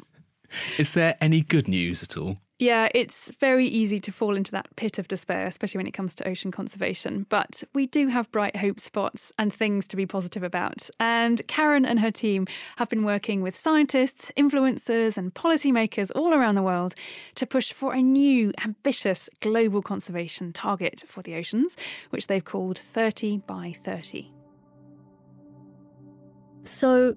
is 0.77 0.93
there 0.93 1.15
any 1.21 1.41
good 1.41 1.67
news 1.67 2.03
at 2.03 2.17
all? 2.17 2.37
Yeah, 2.59 2.89
it's 2.93 3.31
very 3.39 3.67
easy 3.67 3.99
to 3.99 4.11
fall 4.11 4.35
into 4.35 4.51
that 4.51 4.67
pit 4.75 4.99
of 4.99 5.07
despair, 5.07 5.47
especially 5.47 5.79
when 5.79 5.87
it 5.87 5.93
comes 5.93 6.13
to 6.15 6.27
ocean 6.27 6.51
conservation. 6.51 7.25
But 7.29 7.63
we 7.73 7.87
do 7.87 8.09
have 8.09 8.29
bright 8.33 8.57
hope 8.57 8.81
spots 8.81 9.31
and 9.39 9.53
things 9.53 9.87
to 9.87 9.95
be 9.95 10.05
positive 10.05 10.43
about. 10.43 10.89
And 10.99 11.41
Karen 11.47 11.85
and 11.85 12.01
her 12.01 12.11
team 12.11 12.47
have 12.75 12.89
been 12.89 13.05
working 13.05 13.41
with 13.41 13.55
scientists, 13.55 14.29
influencers, 14.35 15.17
and 15.17 15.33
policymakers 15.33 16.11
all 16.13 16.33
around 16.33 16.55
the 16.55 16.61
world 16.61 16.95
to 17.35 17.45
push 17.45 17.71
for 17.71 17.93
a 17.93 18.01
new, 18.01 18.51
ambitious 18.61 19.29
global 19.39 19.81
conservation 19.81 20.51
target 20.51 21.05
for 21.07 21.21
the 21.21 21.35
oceans, 21.35 21.77
which 22.09 22.27
they've 22.27 22.43
called 22.43 22.77
30 22.77 23.37
by 23.47 23.73
30. 23.85 24.33
So 26.65 27.15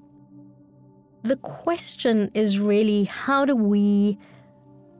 the 1.24 1.36
question 1.36 2.30
is 2.32 2.60
really 2.60 3.04
how 3.04 3.44
do 3.44 3.56
we 3.56 4.18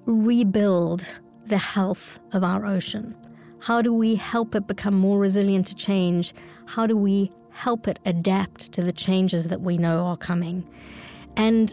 rebuild 0.06 1.21
the 1.47 1.59
health 1.59 2.21
of 2.32 2.44
our 2.44 2.66
ocean? 2.66 3.14
How 3.61 3.82
do 3.82 3.92
we 3.92 4.16
help 4.16 4.54
it 4.54 4.66
become 4.66 4.94
more 4.94 5.18
resilient 5.18 5.66
to 5.68 5.76
change? 5.76 6.35
How 6.66 6.87
do 6.87 6.97
we 6.97 7.30
help 7.50 7.87
it 7.87 7.99
adapt 8.04 8.73
to 8.73 8.82
the 8.82 8.92
changes 8.92 9.47
that 9.47 9.61
we 9.61 9.78
know 9.78 10.06
are 10.06 10.16
coming? 10.16 10.66
And 11.37 11.73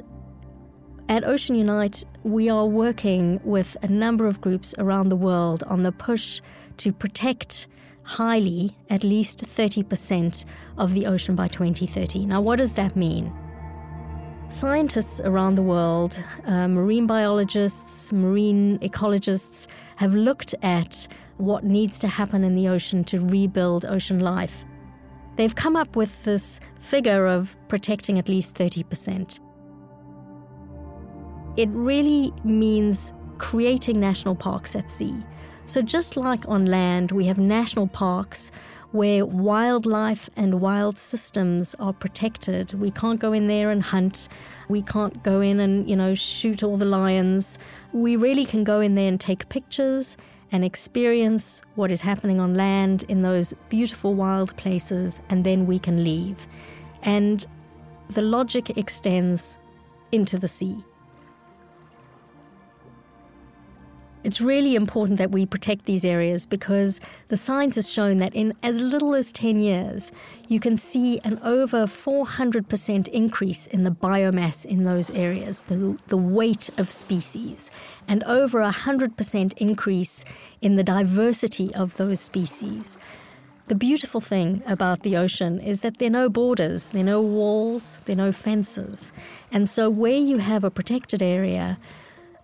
at 1.08 1.24
Ocean 1.24 1.56
Unite, 1.56 2.06
we 2.24 2.50
are 2.50 2.68
working 2.68 3.40
with 3.44 3.76
a 3.82 3.88
number 3.88 4.28
of 4.28 4.42
groups 4.42 4.76
around 4.78 5.10
the 5.10 5.16
world 5.16 5.64
on 5.64 5.82
the 5.82 5.92
push 5.92 6.42
to 6.78 6.94
protect 6.94 7.68
highly 8.04 8.78
at 8.90 9.04
least 9.04 9.44
30% 9.44 10.46
of 10.78 10.94
the 10.94 11.08
ocean 11.08 11.36
by 11.36 11.48
2030. 11.48 12.26
Now, 12.26 12.42
what 12.42 12.58
does 12.58 12.74
that 12.74 12.96
mean? 12.96 13.34
Scientists 14.50 15.22
around 15.22 15.54
the 15.54 15.62
world, 15.62 16.24
uh, 16.46 16.68
marine 16.68 17.06
biologists, 17.06 18.12
marine 18.12 18.80
ecologists, 18.80 19.68
have 19.98 20.16
looked 20.16 20.56
at 20.64 21.08
what 21.38 21.64
needs 21.64 22.00
to 22.00 22.08
happen 22.08 22.44
in 22.44 22.56
the 22.56 22.68
ocean 22.68 23.04
to 23.04 23.20
rebuild 23.22 23.86
ocean 23.86 24.20
life. 24.20 24.66
They've 25.36 25.54
come 25.54 25.76
up 25.76 25.96
with 25.96 26.24
this 26.24 26.60
figure 26.80 27.28
of 27.28 27.56
protecting 27.68 28.18
at 28.18 28.28
least 28.28 28.56
30%. 28.56 29.40
It 31.56 31.70
really 31.70 32.34
means 32.44 33.14
creating 33.38 34.00
national 34.00 34.36
parks 34.36 34.76
at 34.76 34.90
sea. 34.90 35.16
So, 35.68 35.84
just 35.84 36.18
like 36.18 36.48
on 36.48 36.66
land, 36.66 37.12
we 37.12 37.26
have 37.26 37.38
national 37.38 37.88
parks 37.88 38.52
where 38.92 39.26
wildlife 39.26 40.30
and 40.36 40.62
wild 40.62 40.98
systems 40.98 41.76
are 41.80 41.94
protected. 41.94 42.74
We 42.74 42.90
can't 42.92 43.20
go 43.20 43.34
in 43.34 43.48
there 43.48 43.70
and 43.70 43.84
hunt. 43.84 44.30
We 44.68 44.82
can't 44.82 45.22
go 45.24 45.42
in 45.42 45.60
and, 45.60 45.88
you 45.90 45.96
know, 45.96 46.16
shoot 46.16 46.64
all 46.64 46.78
the 46.78 46.86
lions. 46.86 47.60
We 47.94 48.16
really 48.16 48.46
can 48.46 48.64
go 48.64 48.80
in 48.80 48.96
there 48.96 49.08
and 49.08 49.20
take 49.20 49.48
pictures 49.50 50.18
and 50.52 50.66
experience 50.66 51.62
what 51.76 51.92
is 51.92 52.02
happening 52.02 52.40
on 52.40 52.56
land 52.56 53.04
in 53.04 53.22
those 53.22 53.54
beautiful 53.70 54.16
wild 54.16 54.56
places, 54.58 55.22
and 55.30 55.44
then 55.44 55.68
we 55.68 55.78
can 55.78 56.04
leave. 56.04 56.48
And 57.04 57.46
the 58.10 58.24
logic 58.24 58.76
extends 58.76 59.60
into 60.12 60.40
the 60.40 60.48
sea. 60.48 60.84
It's 64.22 64.42
really 64.42 64.76
important 64.76 65.18
that 65.18 65.32
we 65.32 65.46
protect 65.46 65.86
these 65.86 66.04
areas 66.04 66.46
because 66.46 67.00
the 67.30 67.38
science 67.38 67.76
has 67.76 67.90
shown 67.90 68.18
that 68.18 68.36
in 68.36 68.54
as 68.62 68.82
little 68.82 69.16
as 69.16 69.32
10 69.32 69.62
years, 69.62 70.12
you 70.50 70.60
can 70.60 70.76
see 70.76 71.20
an 71.24 71.40
over 71.42 71.86
400% 71.86 73.08
increase 73.08 73.68
in 73.68 73.84
the 73.84 73.92
biomass 73.92 74.66
in 74.66 74.84
those 74.84 75.10
areas, 75.12 75.64
the, 75.64 75.98
the 76.08 76.18
weight 76.18 76.70
of 76.78 76.92
species, 76.92 77.72
and 78.10 78.22
over 78.26 78.60
a 78.60 78.74
100% 78.74 79.54
increase 79.54 80.26
in 80.62 80.76
the 80.76 80.84
diversity 80.84 81.74
of 81.74 81.96
those 81.96 82.20
species. 82.20 82.98
The 83.70 83.76
beautiful 83.76 84.20
thing 84.20 84.64
about 84.66 85.04
the 85.04 85.16
ocean 85.16 85.62
is 85.62 85.80
that 85.80 86.00
there 86.00 86.08
are 86.08 86.12
no 86.24 86.28
borders, 86.28 86.90
there 86.90 87.02
are 87.02 87.06
no 87.06 87.22
walls, 87.22 88.02
there 88.04 88.16
are 88.16 88.18
no 88.18 88.32
fences. 88.34 89.14
And 89.50 89.70
so, 89.70 89.90
where 89.90 90.18
you 90.18 90.40
have 90.40 90.64
a 90.64 90.72
protected 90.72 91.22
area, 91.22 91.78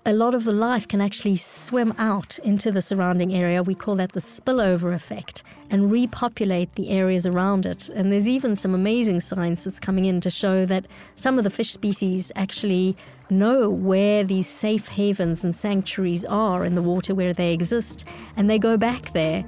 a 0.07 0.13
lot 0.13 0.35
of 0.35 0.43
the 0.43 0.51
life 0.51 0.87
can 0.87 1.01
actually 1.01 1.35
swim 1.35 1.91
out 1.97 2.37
into 2.39 2.71
the 2.71 2.81
surrounding 2.81 3.33
area. 3.33 3.63
We 3.63 3.73
call 3.73 3.95
that 3.95 4.11
the 4.11 4.19
spillover 4.19 4.93
effect 4.93 5.41
and 5.71 5.91
repopulate 5.91 6.75
the 6.75 6.89
areas 6.89 7.25
around 7.25 7.65
it. 7.65 7.89
And 7.89 8.11
there's 8.11 8.29
even 8.29 8.55
some 8.55 8.75
amazing 8.75 9.21
science 9.21 9.63
that's 9.63 9.79
coming 9.79 10.05
in 10.05 10.21
to 10.21 10.29
show 10.29 10.63
that 10.67 10.85
some 11.15 11.39
of 11.39 11.43
the 11.43 11.49
fish 11.49 11.71
species 11.71 12.31
actually 12.35 12.95
know 13.31 13.67
where 13.67 14.23
these 14.23 14.47
safe 14.47 14.89
havens 14.89 15.43
and 15.43 15.55
sanctuaries 15.55 16.23
are 16.25 16.63
in 16.63 16.75
the 16.75 16.83
water 16.83 17.15
where 17.15 17.33
they 17.33 17.51
exist, 17.51 18.05
and 18.37 18.47
they 18.47 18.59
go 18.59 18.77
back 18.77 19.11
there 19.13 19.43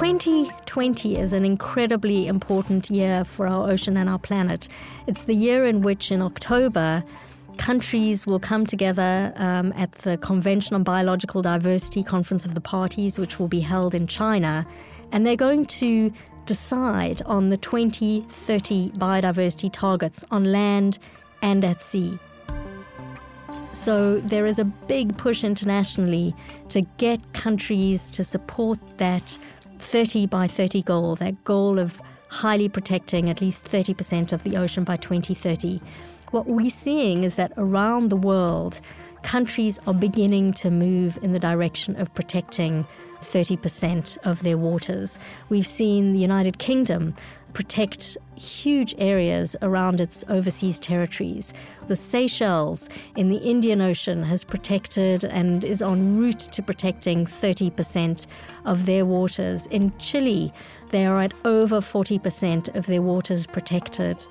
2020 0.00 1.18
is 1.18 1.34
an 1.34 1.44
incredibly 1.44 2.26
important 2.26 2.88
year 2.88 3.22
for 3.22 3.46
our 3.46 3.70
ocean 3.70 3.98
and 3.98 4.08
our 4.08 4.18
planet. 4.18 4.66
It's 5.06 5.24
the 5.24 5.34
year 5.34 5.66
in 5.66 5.82
which, 5.82 6.10
in 6.10 6.22
October, 6.22 7.04
countries 7.58 8.26
will 8.26 8.40
come 8.40 8.64
together 8.64 9.34
um, 9.36 9.74
at 9.76 9.92
the 9.98 10.16
Convention 10.16 10.74
on 10.74 10.84
Biological 10.84 11.42
Diversity 11.42 12.02
Conference 12.02 12.46
of 12.46 12.54
the 12.54 12.62
Parties, 12.62 13.18
which 13.18 13.38
will 13.38 13.46
be 13.46 13.60
held 13.60 13.94
in 13.94 14.06
China, 14.06 14.66
and 15.12 15.26
they're 15.26 15.36
going 15.36 15.66
to 15.66 16.10
decide 16.46 17.20
on 17.26 17.50
the 17.50 17.58
2030 17.58 18.92
biodiversity 18.92 19.70
targets 19.70 20.24
on 20.30 20.44
land 20.44 20.98
and 21.42 21.62
at 21.62 21.82
sea. 21.82 22.18
So 23.74 24.18
there 24.20 24.46
is 24.46 24.58
a 24.58 24.64
big 24.64 25.16
push 25.18 25.44
internationally 25.44 26.34
to 26.70 26.80
get 26.96 27.34
countries 27.34 28.10
to 28.12 28.24
support 28.24 28.78
that 28.96 29.38
30 29.80 30.26
by 30.26 30.46
30 30.46 30.82
goal, 30.82 31.14
that 31.16 31.42
goal 31.44 31.78
of 31.78 32.00
highly 32.28 32.68
protecting 32.68 33.28
at 33.28 33.40
least 33.40 33.64
30% 33.64 34.32
of 34.32 34.44
the 34.44 34.56
ocean 34.56 34.84
by 34.84 34.96
2030, 34.96 35.80
what 36.30 36.46
we're 36.46 36.70
seeing 36.70 37.24
is 37.24 37.36
that 37.36 37.52
around 37.56 38.08
the 38.08 38.16
world, 38.16 38.80
countries 39.22 39.80
are 39.86 39.94
beginning 39.94 40.52
to 40.54 40.70
move 40.70 41.18
in 41.22 41.32
the 41.32 41.38
direction 41.38 41.96
of 42.00 42.14
protecting 42.14 42.86
30% 43.22 44.16
of 44.24 44.42
their 44.42 44.56
waters. 44.56 45.18
We've 45.48 45.66
seen 45.66 46.12
the 46.12 46.20
United 46.20 46.58
Kingdom 46.58 47.14
protect 47.52 48.16
huge 48.36 48.94
areas 48.98 49.56
around 49.62 50.00
its 50.00 50.24
overseas 50.28 50.78
territories. 50.78 51.52
The 51.88 51.96
Seychelles 51.96 52.88
in 53.16 53.28
the 53.28 53.38
Indian 53.38 53.80
Ocean 53.80 54.22
has 54.22 54.44
protected 54.44 55.24
and 55.24 55.64
is 55.64 55.82
en 55.82 56.16
route 56.16 56.38
to 56.38 56.62
protecting 56.62 57.26
30% 57.26 58.26
of 58.64 58.86
their 58.86 59.04
waters. 59.04 59.66
In 59.66 59.92
Chile, 59.98 60.52
they 60.90 61.06
are 61.06 61.20
at 61.20 61.34
over 61.44 61.80
40% 61.80 62.74
of 62.74 62.86
their 62.86 63.02
waters 63.02 63.46
protected. 63.46 64.26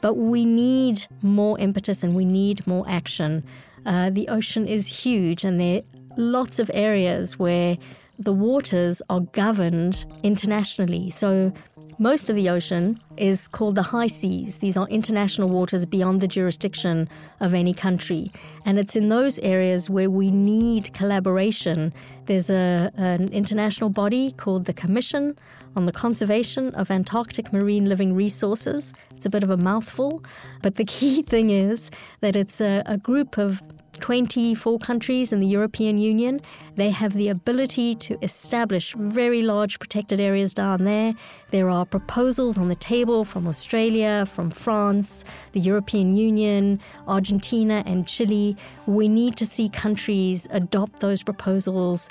But 0.00 0.14
we 0.14 0.44
need 0.44 1.06
more 1.22 1.58
impetus 1.58 2.02
and 2.02 2.14
we 2.14 2.24
need 2.24 2.66
more 2.66 2.84
action. 2.88 3.44
Uh, 3.86 4.10
the 4.10 4.28
ocean 4.28 4.66
is 4.66 4.86
huge, 4.86 5.44
and 5.44 5.60
there 5.60 5.78
are 5.78 5.82
lots 6.16 6.58
of 6.58 6.70
areas 6.74 7.38
where 7.38 7.78
the 8.18 8.32
waters 8.32 9.02
are 9.08 9.20
governed 9.20 10.04
internationally. 10.22 11.10
So 11.10 11.52
most 11.98 12.28
of 12.30 12.36
the 12.36 12.48
ocean 12.48 13.00
is 13.16 13.46
called 13.46 13.74
the 13.74 13.82
high 13.82 14.06
seas. 14.06 14.58
These 14.58 14.76
are 14.76 14.88
international 14.88 15.48
waters 15.48 15.86
beyond 15.86 16.20
the 16.20 16.28
jurisdiction 16.28 17.08
of 17.40 17.54
any 17.54 17.74
country. 17.74 18.32
And 18.64 18.78
it's 18.78 18.96
in 18.96 19.08
those 19.08 19.38
areas 19.40 19.88
where 19.88 20.10
we 20.10 20.30
need 20.30 20.92
collaboration. 20.94 21.92
There's 22.26 22.50
a, 22.50 22.90
an 22.96 23.28
international 23.28 23.90
body 23.90 24.32
called 24.32 24.64
the 24.64 24.72
Commission 24.72 25.38
on 25.76 25.86
the 25.86 25.92
Conservation 25.92 26.74
of 26.74 26.90
Antarctic 26.90 27.52
Marine 27.52 27.88
Living 27.88 28.14
Resources. 28.14 28.92
It's 29.16 29.26
a 29.26 29.30
bit 29.30 29.42
of 29.42 29.50
a 29.50 29.56
mouthful, 29.56 30.22
but 30.60 30.74
the 30.74 30.84
key 30.96 31.22
thing 31.22 31.50
is 31.50 31.90
that 32.20 32.36
it's 32.36 32.60
a, 32.60 32.82
a 32.86 32.98
group 32.98 33.38
of 33.38 33.62
24 34.02 34.80
countries 34.80 35.32
in 35.32 35.38
the 35.38 35.46
European 35.46 35.96
Union. 35.96 36.40
They 36.74 36.90
have 36.90 37.14
the 37.14 37.28
ability 37.28 37.94
to 37.94 38.18
establish 38.20 38.94
very 38.94 39.42
large 39.42 39.78
protected 39.78 40.18
areas 40.18 40.52
down 40.52 40.84
there. 40.84 41.14
There 41.52 41.70
are 41.70 41.86
proposals 41.86 42.58
on 42.58 42.68
the 42.68 42.74
table 42.74 43.24
from 43.24 43.46
Australia, 43.46 44.26
from 44.26 44.50
France, 44.50 45.24
the 45.52 45.60
European 45.60 46.14
Union, 46.14 46.80
Argentina, 47.06 47.84
and 47.86 48.06
Chile. 48.06 48.56
We 48.86 49.06
need 49.08 49.36
to 49.36 49.46
see 49.46 49.68
countries 49.68 50.48
adopt 50.50 50.98
those 50.98 51.22
proposals 51.22 52.10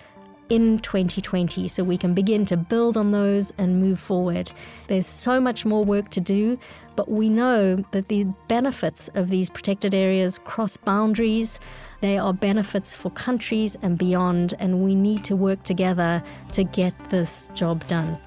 in 0.52 0.80
2020 0.80 1.68
so 1.68 1.84
we 1.84 1.98
can 1.98 2.14
begin 2.14 2.46
to 2.46 2.58
build 2.58 2.98
on 2.98 3.12
those 3.12 3.52
and 3.58 3.80
move 3.80 4.00
forward. 4.00 4.52
There's 4.88 5.08
so 5.08 5.40
much 5.40 5.66
more 5.66 5.84
work 5.84 6.10
to 6.10 6.22
do, 6.22 6.58
but 7.02 7.10
we 7.10 7.30
know 7.30 7.78
that 7.94 8.10
the 8.10 8.26
benefits 8.48 9.10
of 9.16 9.32
these 9.32 9.50
protected 9.50 9.96
areas 9.96 10.38
cross 10.44 10.78
boundaries. 10.78 11.60
They 12.00 12.16
are 12.20 12.32
benefits 12.32 12.94
for 12.94 13.10
countries 13.10 13.76
and 13.82 13.98
beyond, 13.98 14.54
and 14.60 14.84
we 14.84 14.94
need 14.94 15.24
to 15.24 15.36
work 15.36 15.64
together 15.64 16.22
to 16.52 16.64
get 16.64 16.94
this 17.10 17.50
job 17.56 17.88
done. 17.88 18.20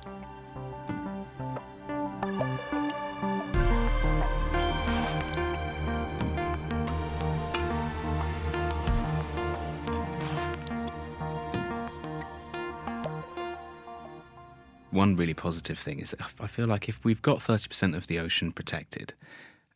One 15.05 15.17
really 15.17 15.35
positive 15.35 15.79
thing 15.79 15.99
is 15.99 16.13
that 16.13 16.21
I 16.41 16.47
feel 16.47 16.67
like 16.67 16.89
if 16.89 17.05
we've 17.05 17.21
got 17.21 17.39
30% 17.39 17.95
of 17.95 18.07
the 18.07 18.19
ocean 18.19 18.53
protected, 18.53 19.13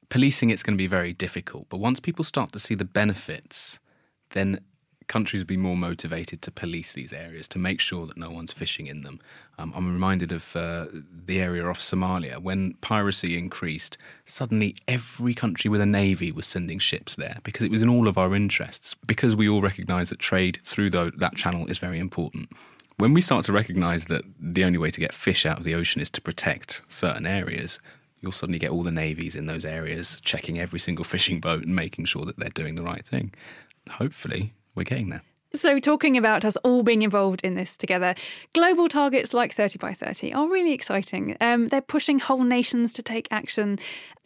policing 0.08 0.48
it's 0.48 0.62
going 0.62 0.74
to 0.74 0.84
be 0.86 0.86
very 0.86 1.12
difficult. 1.12 1.66
But 1.68 1.80
once 1.80 2.00
people 2.00 2.24
start 2.24 2.50
to 2.52 2.58
see 2.58 2.74
the 2.74 2.86
benefits, 2.86 3.78
then 4.30 4.60
countries 5.06 5.42
will 5.42 5.46
be 5.46 5.58
more 5.58 5.76
motivated 5.76 6.40
to 6.40 6.50
police 6.50 6.94
these 6.94 7.12
areas 7.12 7.46
to 7.48 7.58
make 7.58 7.78
sure 7.78 8.06
that 8.06 8.16
no 8.16 8.30
one's 8.30 8.54
fishing 8.54 8.86
in 8.86 9.02
them. 9.02 9.20
Um, 9.58 9.70
I'm 9.76 9.92
reminded 9.92 10.32
of 10.32 10.56
uh, 10.56 10.86
the 11.26 11.40
area 11.40 11.66
off 11.68 11.80
Somalia 11.80 12.38
when 12.38 12.72
piracy 12.80 13.36
increased. 13.36 13.98
Suddenly, 14.24 14.76
every 14.86 15.34
country 15.34 15.68
with 15.68 15.82
a 15.82 15.92
navy 16.02 16.32
was 16.32 16.46
sending 16.46 16.78
ships 16.78 17.16
there 17.16 17.36
because 17.42 17.66
it 17.66 17.70
was 17.70 17.82
in 17.82 17.90
all 17.90 18.08
of 18.08 18.16
our 18.16 18.34
interests. 18.34 18.96
Because 19.06 19.36
we 19.36 19.46
all 19.46 19.60
recognise 19.60 20.08
that 20.08 20.20
trade 20.20 20.58
through 20.64 20.88
that 20.88 21.36
channel 21.36 21.66
is 21.66 21.76
very 21.76 21.98
important 21.98 22.48
when 22.98 23.14
we 23.14 23.20
start 23.20 23.44
to 23.46 23.52
recognize 23.52 24.06
that 24.06 24.24
the 24.38 24.64
only 24.64 24.78
way 24.78 24.90
to 24.90 25.00
get 25.00 25.14
fish 25.14 25.46
out 25.46 25.58
of 25.58 25.64
the 25.64 25.74
ocean 25.74 26.02
is 26.02 26.10
to 26.10 26.20
protect 26.20 26.82
certain 26.88 27.26
areas, 27.26 27.78
you'll 28.20 28.32
suddenly 28.32 28.58
get 28.58 28.70
all 28.70 28.82
the 28.82 28.90
navies 28.90 29.36
in 29.36 29.46
those 29.46 29.64
areas 29.64 30.20
checking 30.22 30.58
every 30.58 30.80
single 30.80 31.04
fishing 31.14 31.40
boat 31.40 31.62
and 31.62 31.74
making 31.74 32.04
sure 32.04 32.24
that 32.24 32.38
they're 32.38 32.50
doing 32.50 32.74
the 32.74 32.82
right 32.82 33.06
thing. 33.06 33.32
Hopefully, 33.88 34.52
we're 34.74 34.84
getting 34.84 35.10
there. 35.10 35.22
So, 35.54 35.80
talking 35.80 36.18
about 36.18 36.44
us 36.44 36.56
all 36.58 36.82
being 36.82 37.00
involved 37.00 37.40
in 37.42 37.54
this 37.54 37.78
together, 37.78 38.14
global 38.52 38.86
targets 38.86 39.32
like 39.32 39.54
30 39.54 39.78
by 39.78 39.94
30 39.94 40.34
are 40.34 40.46
really 40.46 40.74
exciting. 40.74 41.38
Um, 41.40 41.68
they're 41.68 41.80
pushing 41.80 42.18
whole 42.18 42.44
nations 42.44 42.92
to 42.94 43.02
take 43.02 43.28
action. 43.30 43.78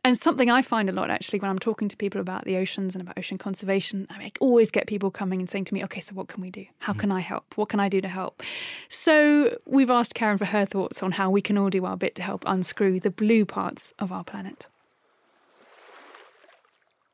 And 0.05 0.19
something 0.19 0.51
I 0.51 0.63
find 0.63 0.89
a 0.89 0.93
lot 0.93 1.11
actually 1.11 1.39
when 1.39 1.51
I'm 1.51 1.61
talking 1.61 1.89
to 1.89 1.97
people 1.97 2.21
about 2.21 2.45
the 2.45 2.57
oceans 2.57 2.97
and 2.97 3.03
about 3.03 3.17
ocean 3.17 3.39
conservation, 3.39 4.09
I, 4.11 4.19
mean, 4.19 4.27
I 4.27 4.33
always 4.41 4.71
get 4.71 4.89
people 4.89 5.13
coming 5.13 5.39
and 5.39 5.49
saying 5.49 5.67
to 5.67 5.75
me, 5.75 5.85
okay, 5.85 6.01
so 6.01 6.15
what 6.15 6.27
can 6.27 6.43
we 6.43 6.51
do? 6.51 6.67
How 6.81 6.93
mm. 6.93 6.99
can 6.99 7.13
I 7.13 7.21
help? 7.21 7.57
What 7.57 7.69
can 7.69 7.79
I 7.79 7.89
do 7.89 8.01
to 8.01 8.09
help? 8.09 8.43
So 8.89 9.57
we've 9.65 9.91
asked 9.91 10.15
Karen 10.15 10.39
for 10.39 10.47
her 10.47 10.67
thoughts 10.67 11.05
on 11.05 11.13
how 11.13 11.31
we 11.31 11.41
can 11.41 11.57
all 11.57 11.71
do 11.71 11.85
our 11.85 11.97
bit 11.97 12.17
to 12.17 12.23
help 12.23 12.43
unscrew 12.47 12.99
the 12.99 13.11
blue 13.11 13.45
parts 13.45 13.93
of 14.01 14.11
our 14.11 14.25
planet. 14.25 14.67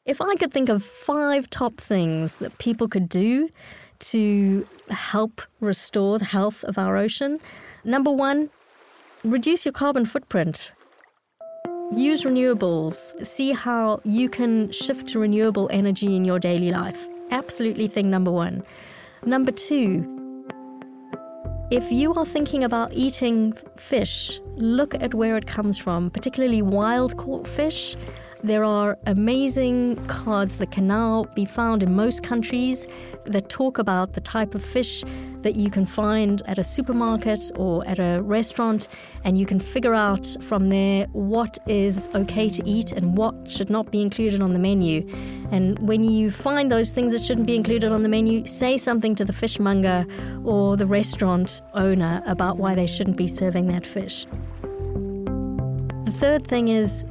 If 0.07 0.22
I 0.22 0.37
could 0.37 0.55
think 0.55 0.70
of 0.70 0.83
five 0.83 1.51
top 1.51 1.77
things 1.77 2.37
that 2.37 2.57
people 2.57 2.88
could 2.88 3.11
do 3.11 3.51
to 3.98 4.66
help 4.88 5.42
restore 5.61 6.18
the 6.18 6.24
health 6.24 6.64
of 6.64 6.79
our 6.79 6.96
ocean, 6.96 7.38
number 7.85 8.11
one, 8.11 8.48
reduce 9.22 9.66
your 9.66 9.72
carbon 9.72 10.07
footprint. 10.07 10.72
Use 11.90 12.24
renewables. 12.24 13.27
See 13.27 13.53
how 13.53 14.01
you 14.05 14.29
can 14.29 14.70
shift 14.72 15.09
to 15.09 15.18
renewable 15.18 15.68
energy 15.72 16.16
in 16.16 16.24
your 16.24 16.38
daily 16.38 16.70
life. 16.70 17.09
Absolutely 17.31 17.88
thing 17.88 18.11
number 18.11 18.31
one. 18.31 18.62
Number 19.24 19.51
two, 19.51 20.14
if 21.70 21.90
you 21.90 22.12
are 22.14 22.27
thinking 22.27 22.62
about 22.62 22.92
eating 22.92 23.55
fish, 23.77 24.38
look 24.57 24.94
at 25.03 25.14
where 25.14 25.37
it 25.37 25.46
comes 25.46 25.79
from, 25.79 26.11
particularly 26.11 26.61
wild 26.61 27.16
caught 27.16 27.48
fish. 27.48 27.96
There 28.44 28.62
are 28.62 28.96
amazing 29.07 29.96
cards 30.07 30.59
that 30.59 30.70
can 30.70 30.87
now 30.87 31.24
be 31.35 31.44
found 31.44 31.83
in 31.83 31.96
most 31.96 32.22
countries 32.22 32.87
that 33.24 33.48
talk 33.48 33.79
about 33.79 34.12
the 34.12 34.20
type 34.20 34.55
of 34.55 34.64
fish 34.64 35.03
that 35.42 35.57
you 35.57 35.70
can 35.70 35.85
find 35.85 36.42
at 36.46 36.57
a 36.57 36.62
supermarket 36.62 37.51
or 37.57 37.85
at 37.87 37.98
a 37.98 38.20
restaurant, 38.22 38.87
and 39.24 39.37
you 39.38 39.44
can 39.44 39.59
figure 39.59 39.94
out 39.94 40.37
from 40.40 40.68
there 40.68 41.07
what 41.12 41.59
is 41.66 42.09
okay 42.14 42.48
to 42.48 42.64
eat 42.64 42.92
and 42.92 43.16
what 43.16 43.51
should 43.51 43.70
not 43.70 43.90
be 43.90 44.01
included 44.01 44.40
on 44.40 44.53
the 44.53 44.59
menu. 44.59 45.05
And 45.51 45.77
when 45.81 46.05
you 46.05 46.31
find 46.31 46.70
those 46.70 46.92
things 46.92 47.12
that 47.14 47.22
shouldn't 47.22 47.46
be 47.46 47.57
included 47.57 47.90
on 47.90 48.05
the 48.05 48.09
menu, 48.09 48.46
say 48.46 48.79
something 48.79 49.16
to 49.16 49.24
the 49.24 49.33
fishmonger 49.33 50.07
or 50.44 50.77
the 50.77 50.87
restaurant 50.87 51.61
owner 51.74 52.22
about 52.24 52.57
why 52.57 52.77
they 52.77 52.87
shouldn't 52.87 53.16
be 53.16 53.27
serving 53.27 53.66
that 53.66 53.85
fish. 53.85 54.27
The 56.05 56.12
third 56.12 56.46
thing 56.46 56.68
is 56.68 57.05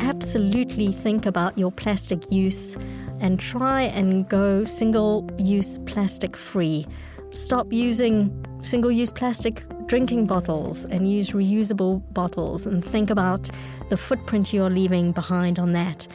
absolutely 0.00 0.92
think 0.92 1.26
about 1.26 1.56
your 1.58 1.70
plastic 1.72 2.30
use 2.30 2.76
and 3.20 3.38
try 3.38 3.82
and 3.82 4.28
go 4.28 4.64
single 4.64 5.28
use 5.38 5.78
plastic 5.86 6.36
free. 6.36 6.86
Stop 7.30 7.72
using 7.72 8.44
single 8.62 8.90
use 8.90 9.10
plastic 9.10 9.64
drinking 9.86 10.26
bottles 10.26 10.84
and 10.86 11.10
use 11.10 11.30
reusable 11.30 12.02
bottles 12.14 12.66
and 12.66 12.84
think 12.84 13.10
about 13.10 13.50
the 13.90 13.96
footprint 13.96 14.52
you're 14.52 14.70
leaving 14.70 15.12
behind 15.12 15.58
on 15.58 15.72
that. 15.72 16.06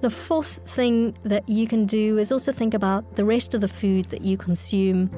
The 0.00 0.10
fourth 0.10 0.60
thing 0.66 1.16
that 1.22 1.48
you 1.48 1.66
can 1.66 1.86
do 1.86 2.18
is 2.18 2.30
also 2.30 2.52
think 2.52 2.74
about 2.74 3.16
the 3.16 3.24
rest 3.24 3.54
of 3.54 3.60
the 3.60 3.68
food 3.68 4.06
that 4.06 4.22
you 4.22 4.36
consume 4.36 5.08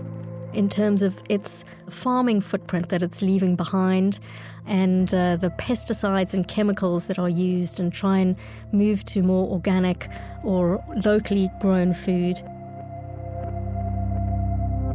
in 0.56 0.68
terms 0.68 1.02
of 1.02 1.20
its 1.28 1.64
farming 1.90 2.40
footprint 2.40 2.88
that 2.88 3.02
it's 3.02 3.20
leaving 3.20 3.56
behind 3.56 4.18
and 4.66 5.14
uh, 5.14 5.36
the 5.36 5.50
pesticides 5.50 6.34
and 6.34 6.48
chemicals 6.48 7.06
that 7.06 7.18
are 7.18 7.28
used 7.28 7.78
and 7.78 7.92
try 7.92 8.18
and 8.18 8.36
move 8.72 9.04
to 9.04 9.22
more 9.22 9.48
organic 9.52 10.08
or 10.42 10.82
locally 11.04 11.50
grown 11.60 11.92
food. 11.92 12.38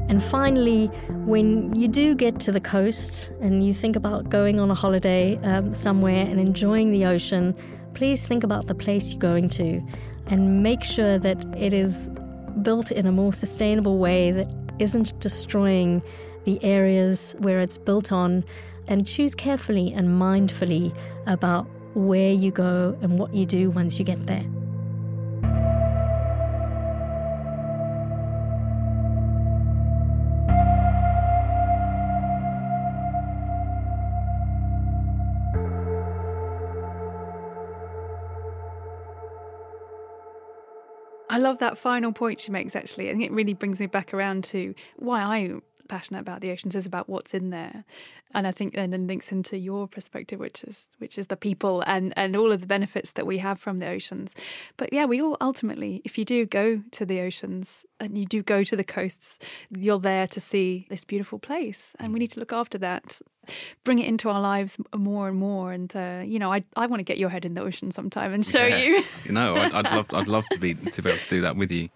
And 0.10 0.22
finally, 0.22 0.88
when 1.26 1.74
you 1.74 1.88
do 1.88 2.16
get 2.16 2.40
to 2.42 2.52
the 2.52 2.60
coast 2.60 3.32
and 3.40 3.66
you 3.66 3.74
think 3.74 3.96
about 3.96 4.30
going 4.30 4.60
on 4.60 4.70
a 4.70 4.76
holiday 4.76 5.38
um, 5.44 5.74
somewhere 5.74 6.26
and 6.26 6.38
enjoying 6.38 6.92
the 6.92 7.06
ocean, 7.06 7.56
please 7.94 8.22
think 8.22 8.44
about 8.44 8.68
the 8.68 8.76
place 8.76 9.12
you're 9.12 9.20
going 9.20 9.48
to 9.50 9.82
and 10.26 10.64
make 10.64 10.84
sure 10.84 11.18
that 11.18 11.38
it 11.56 11.72
is 11.72 12.10
built 12.62 12.92
in 12.92 13.06
a 13.06 13.12
more 13.12 13.32
sustainable 13.32 14.00
way 14.00 14.32
that 14.32 14.61
isn't 14.82 15.18
destroying 15.20 16.02
the 16.46 16.64
areas 16.64 17.36
where 17.40 17.60
it's 17.60 17.78
built 17.78 18.12
on 18.12 18.44
and 18.88 19.08
choose 19.08 19.36
carefully 19.36 19.94
and 19.94 20.08
mindfully 20.08 20.96
about 21.28 21.68
where 21.94 22.32
you 22.32 22.52
go 22.52 22.98
and 23.02 23.20
what 23.20 23.34
you 23.34 23.46
do 23.46 23.70
once 23.70 24.00
you 24.00 24.06
get 24.06 24.26
there. 24.26 24.46
Love 41.42 41.58
that 41.60 41.78
final 41.78 42.12
point 42.12 42.40
she 42.40 42.52
makes, 42.52 42.76
actually. 42.76 43.10
I 43.10 43.12
think 43.12 43.24
it 43.24 43.32
really 43.32 43.54
brings 43.54 43.80
me 43.80 43.88
back 43.88 44.14
around 44.14 44.44
to 44.46 44.74
why 44.98 45.22
I'm 45.22 45.62
passionate 45.92 46.22
about 46.22 46.42
the 46.42 46.52
oceans 46.52 46.74
is 46.76 46.86
about 46.88 47.08
what's 47.08 47.34
in 47.34 47.52
there. 47.52 47.84
And 48.34 48.48
I 48.48 48.52
think 48.52 48.74
then 48.76 48.94
it 48.94 49.02
links 49.02 49.32
into 49.32 49.58
your 49.58 49.88
perspective, 49.90 50.40
which 50.40 50.64
is 50.64 50.90
which 51.00 51.18
is 51.18 51.28
the 51.28 51.36
people 51.36 51.84
and, 51.86 52.14
and 52.16 52.36
all 52.36 52.52
of 52.54 52.62
the 52.62 52.68
benefits 52.68 53.12
that 53.12 53.28
we 53.28 53.38
have 53.40 53.60
from 53.60 53.78
the 53.80 53.88
oceans. 53.88 54.34
But 54.78 54.94
yeah, 54.94 55.06
we 55.06 55.22
all 55.22 55.36
ultimately, 55.42 56.02
if 56.06 56.18
you 56.18 56.24
do 56.26 56.46
go 56.46 56.82
to 56.92 57.06
the 57.06 57.20
oceans 57.22 57.86
and 58.00 58.18
you 58.18 58.26
do 58.26 58.42
go 58.42 58.64
to 58.64 58.76
the 58.78 58.86
coasts, 58.86 59.38
you're 59.70 60.00
there 60.00 60.28
to 60.28 60.40
see 60.40 60.88
this 60.90 61.04
beautiful 61.04 61.40
place. 61.40 61.94
And 62.00 62.14
we 62.14 62.20
need 62.20 62.32
to 62.32 62.40
look 62.40 62.54
after 62.54 62.78
that 62.80 63.22
bring 63.84 63.98
it 63.98 64.06
into 64.08 64.30
our 64.30 64.40
lives 64.40 64.78
more 64.96 65.28
and 65.28 65.36
more. 65.38 65.74
And 65.74 65.94
uh, 65.96 66.22
you 66.24 66.40
know, 66.40 66.54
I 66.54 66.64
I 66.78 66.86
want 66.88 67.00
to 67.02 67.04
get 67.12 67.18
your 67.18 67.30
head 67.30 67.44
in 67.44 67.54
the 67.56 67.62
ocean 67.62 67.92
sometime 67.92 68.32
and 68.34 68.46
show 68.46 68.66
Yeah. 68.66 68.78
you. 68.84 69.04
You 69.26 69.32
know, 69.34 69.56
I'd, 69.58 69.74
I'd 69.74 69.92
love 69.98 70.06
I'd 70.14 70.28
love 70.28 70.46
to 70.52 70.60
be 70.60 70.74
to 70.76 71.02
be 71.02 71.10
able 71.10 71.20
to 71.20 71.30
do 71.30 71.42
that 71.42 71.56
with 71.58 71.72
you. 71.72 71.90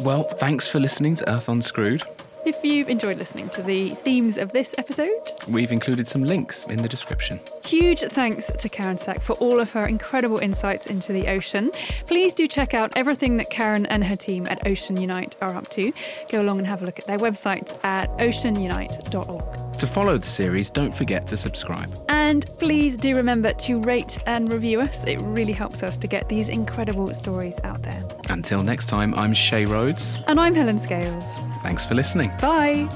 Well, 0.00 0.24
thanks 0.24 0.68
for 0.68 0.80
listening 0.80 1.14
to 1.16 1.28
Earth 1.30 1.48
Unscrewed. 1.48 2.02
if 2.44 2.62
you've 2.62 2.90
enjoyed 2.90 3.16
listening 3.16 3.48
to 3.50 3.62
the 3.62 3.90
themes 3.90 4.36
of 4.38 4.52
this 4.52 4.74
episode, 4.76 5.10
We've 5.48 5.72
included 5.72 6.08
some 6.08 6.22
links 6.22 6.66
in 6.68 6.82
the 6.82 6.88
description. 6.88 7.40
Huge 7.64 8.00
thanks 8.00 8.50
to 8.58 8.68
Karen 8.68 8.98
Sack 8.98 9.22
for 9.22 9.34
all 9.34 9.60
of 9.60 9.72
her 9.72 9.86
incredible 9.86 10.38
insights 10.38 10.86
into 10.86 11.12
the 11.12 11.28
ocean. 11.28 11.70
Please 12.06 12.34
do 12.34 12.46
check 12.48 12.74
out 12.74 12.92
everything 12.96 13.36
that 13.38 13.50
Karen 13.50 13.86
and 13.86 14.04
her 14.04 14.16
team 14.16 14.46
at 14.48 14.66
Ocean 14.66 15.00
Unite 15.00 15.36
are 15.40 15.54
up 15.54 15.68
to. 15.70 15.92
Go 16.30 16.42
along 16.42 16.58
and 16.58 16.66
have 16.66 16.82
a 16.82 16.86
look 16.86 16.98
at 16.98 17.06
their 17.06 17.18
website 17.18 17.78
at 17.84 18.10
oceanunite.org. 18.18 19.63
To 19.78 19.86
follow 19.86 20.16
the 20.18 20.26
series, 20.26 20.70
don't 20.70 20.94
forget 20.94 21.26
to 21.28 21.36
subscribe. 21.36 21.94
And 22.08 22.46
please 22.58 22.96
do 22.96 23.14
remember 23.14 23.52
to 23.52 23.80
rate 23.80 24.18
and 24.26 24.50
review 24.52 24.80
us. 24.80 25.04
It 25.06 25.20
really 25.22 25.52
helps 25.52 25.82
us 25.82 25.98
to 25.98 26.06
get 26.06 26.28
these 26.28 26.48
incredible 26.48 27.12
stories 27.14 27.58
out 27.64 27.82
there. 27.82 28.02
Until 28.30 28.62
next 28.62 28.86
time, 28.86 29.14
I'm 29.14 29.32
Shay 29.34 29.64
Rhodes. 29.64 30.22
And 30.26 30.40
I'm 30.40 30.54
Helen 30.54 30.80
Scales. 30.80 31.24
Thanks 31.62 31.84
for 31.84 31.94
listening. 31.94 32.30
Bye. 32.40 32.88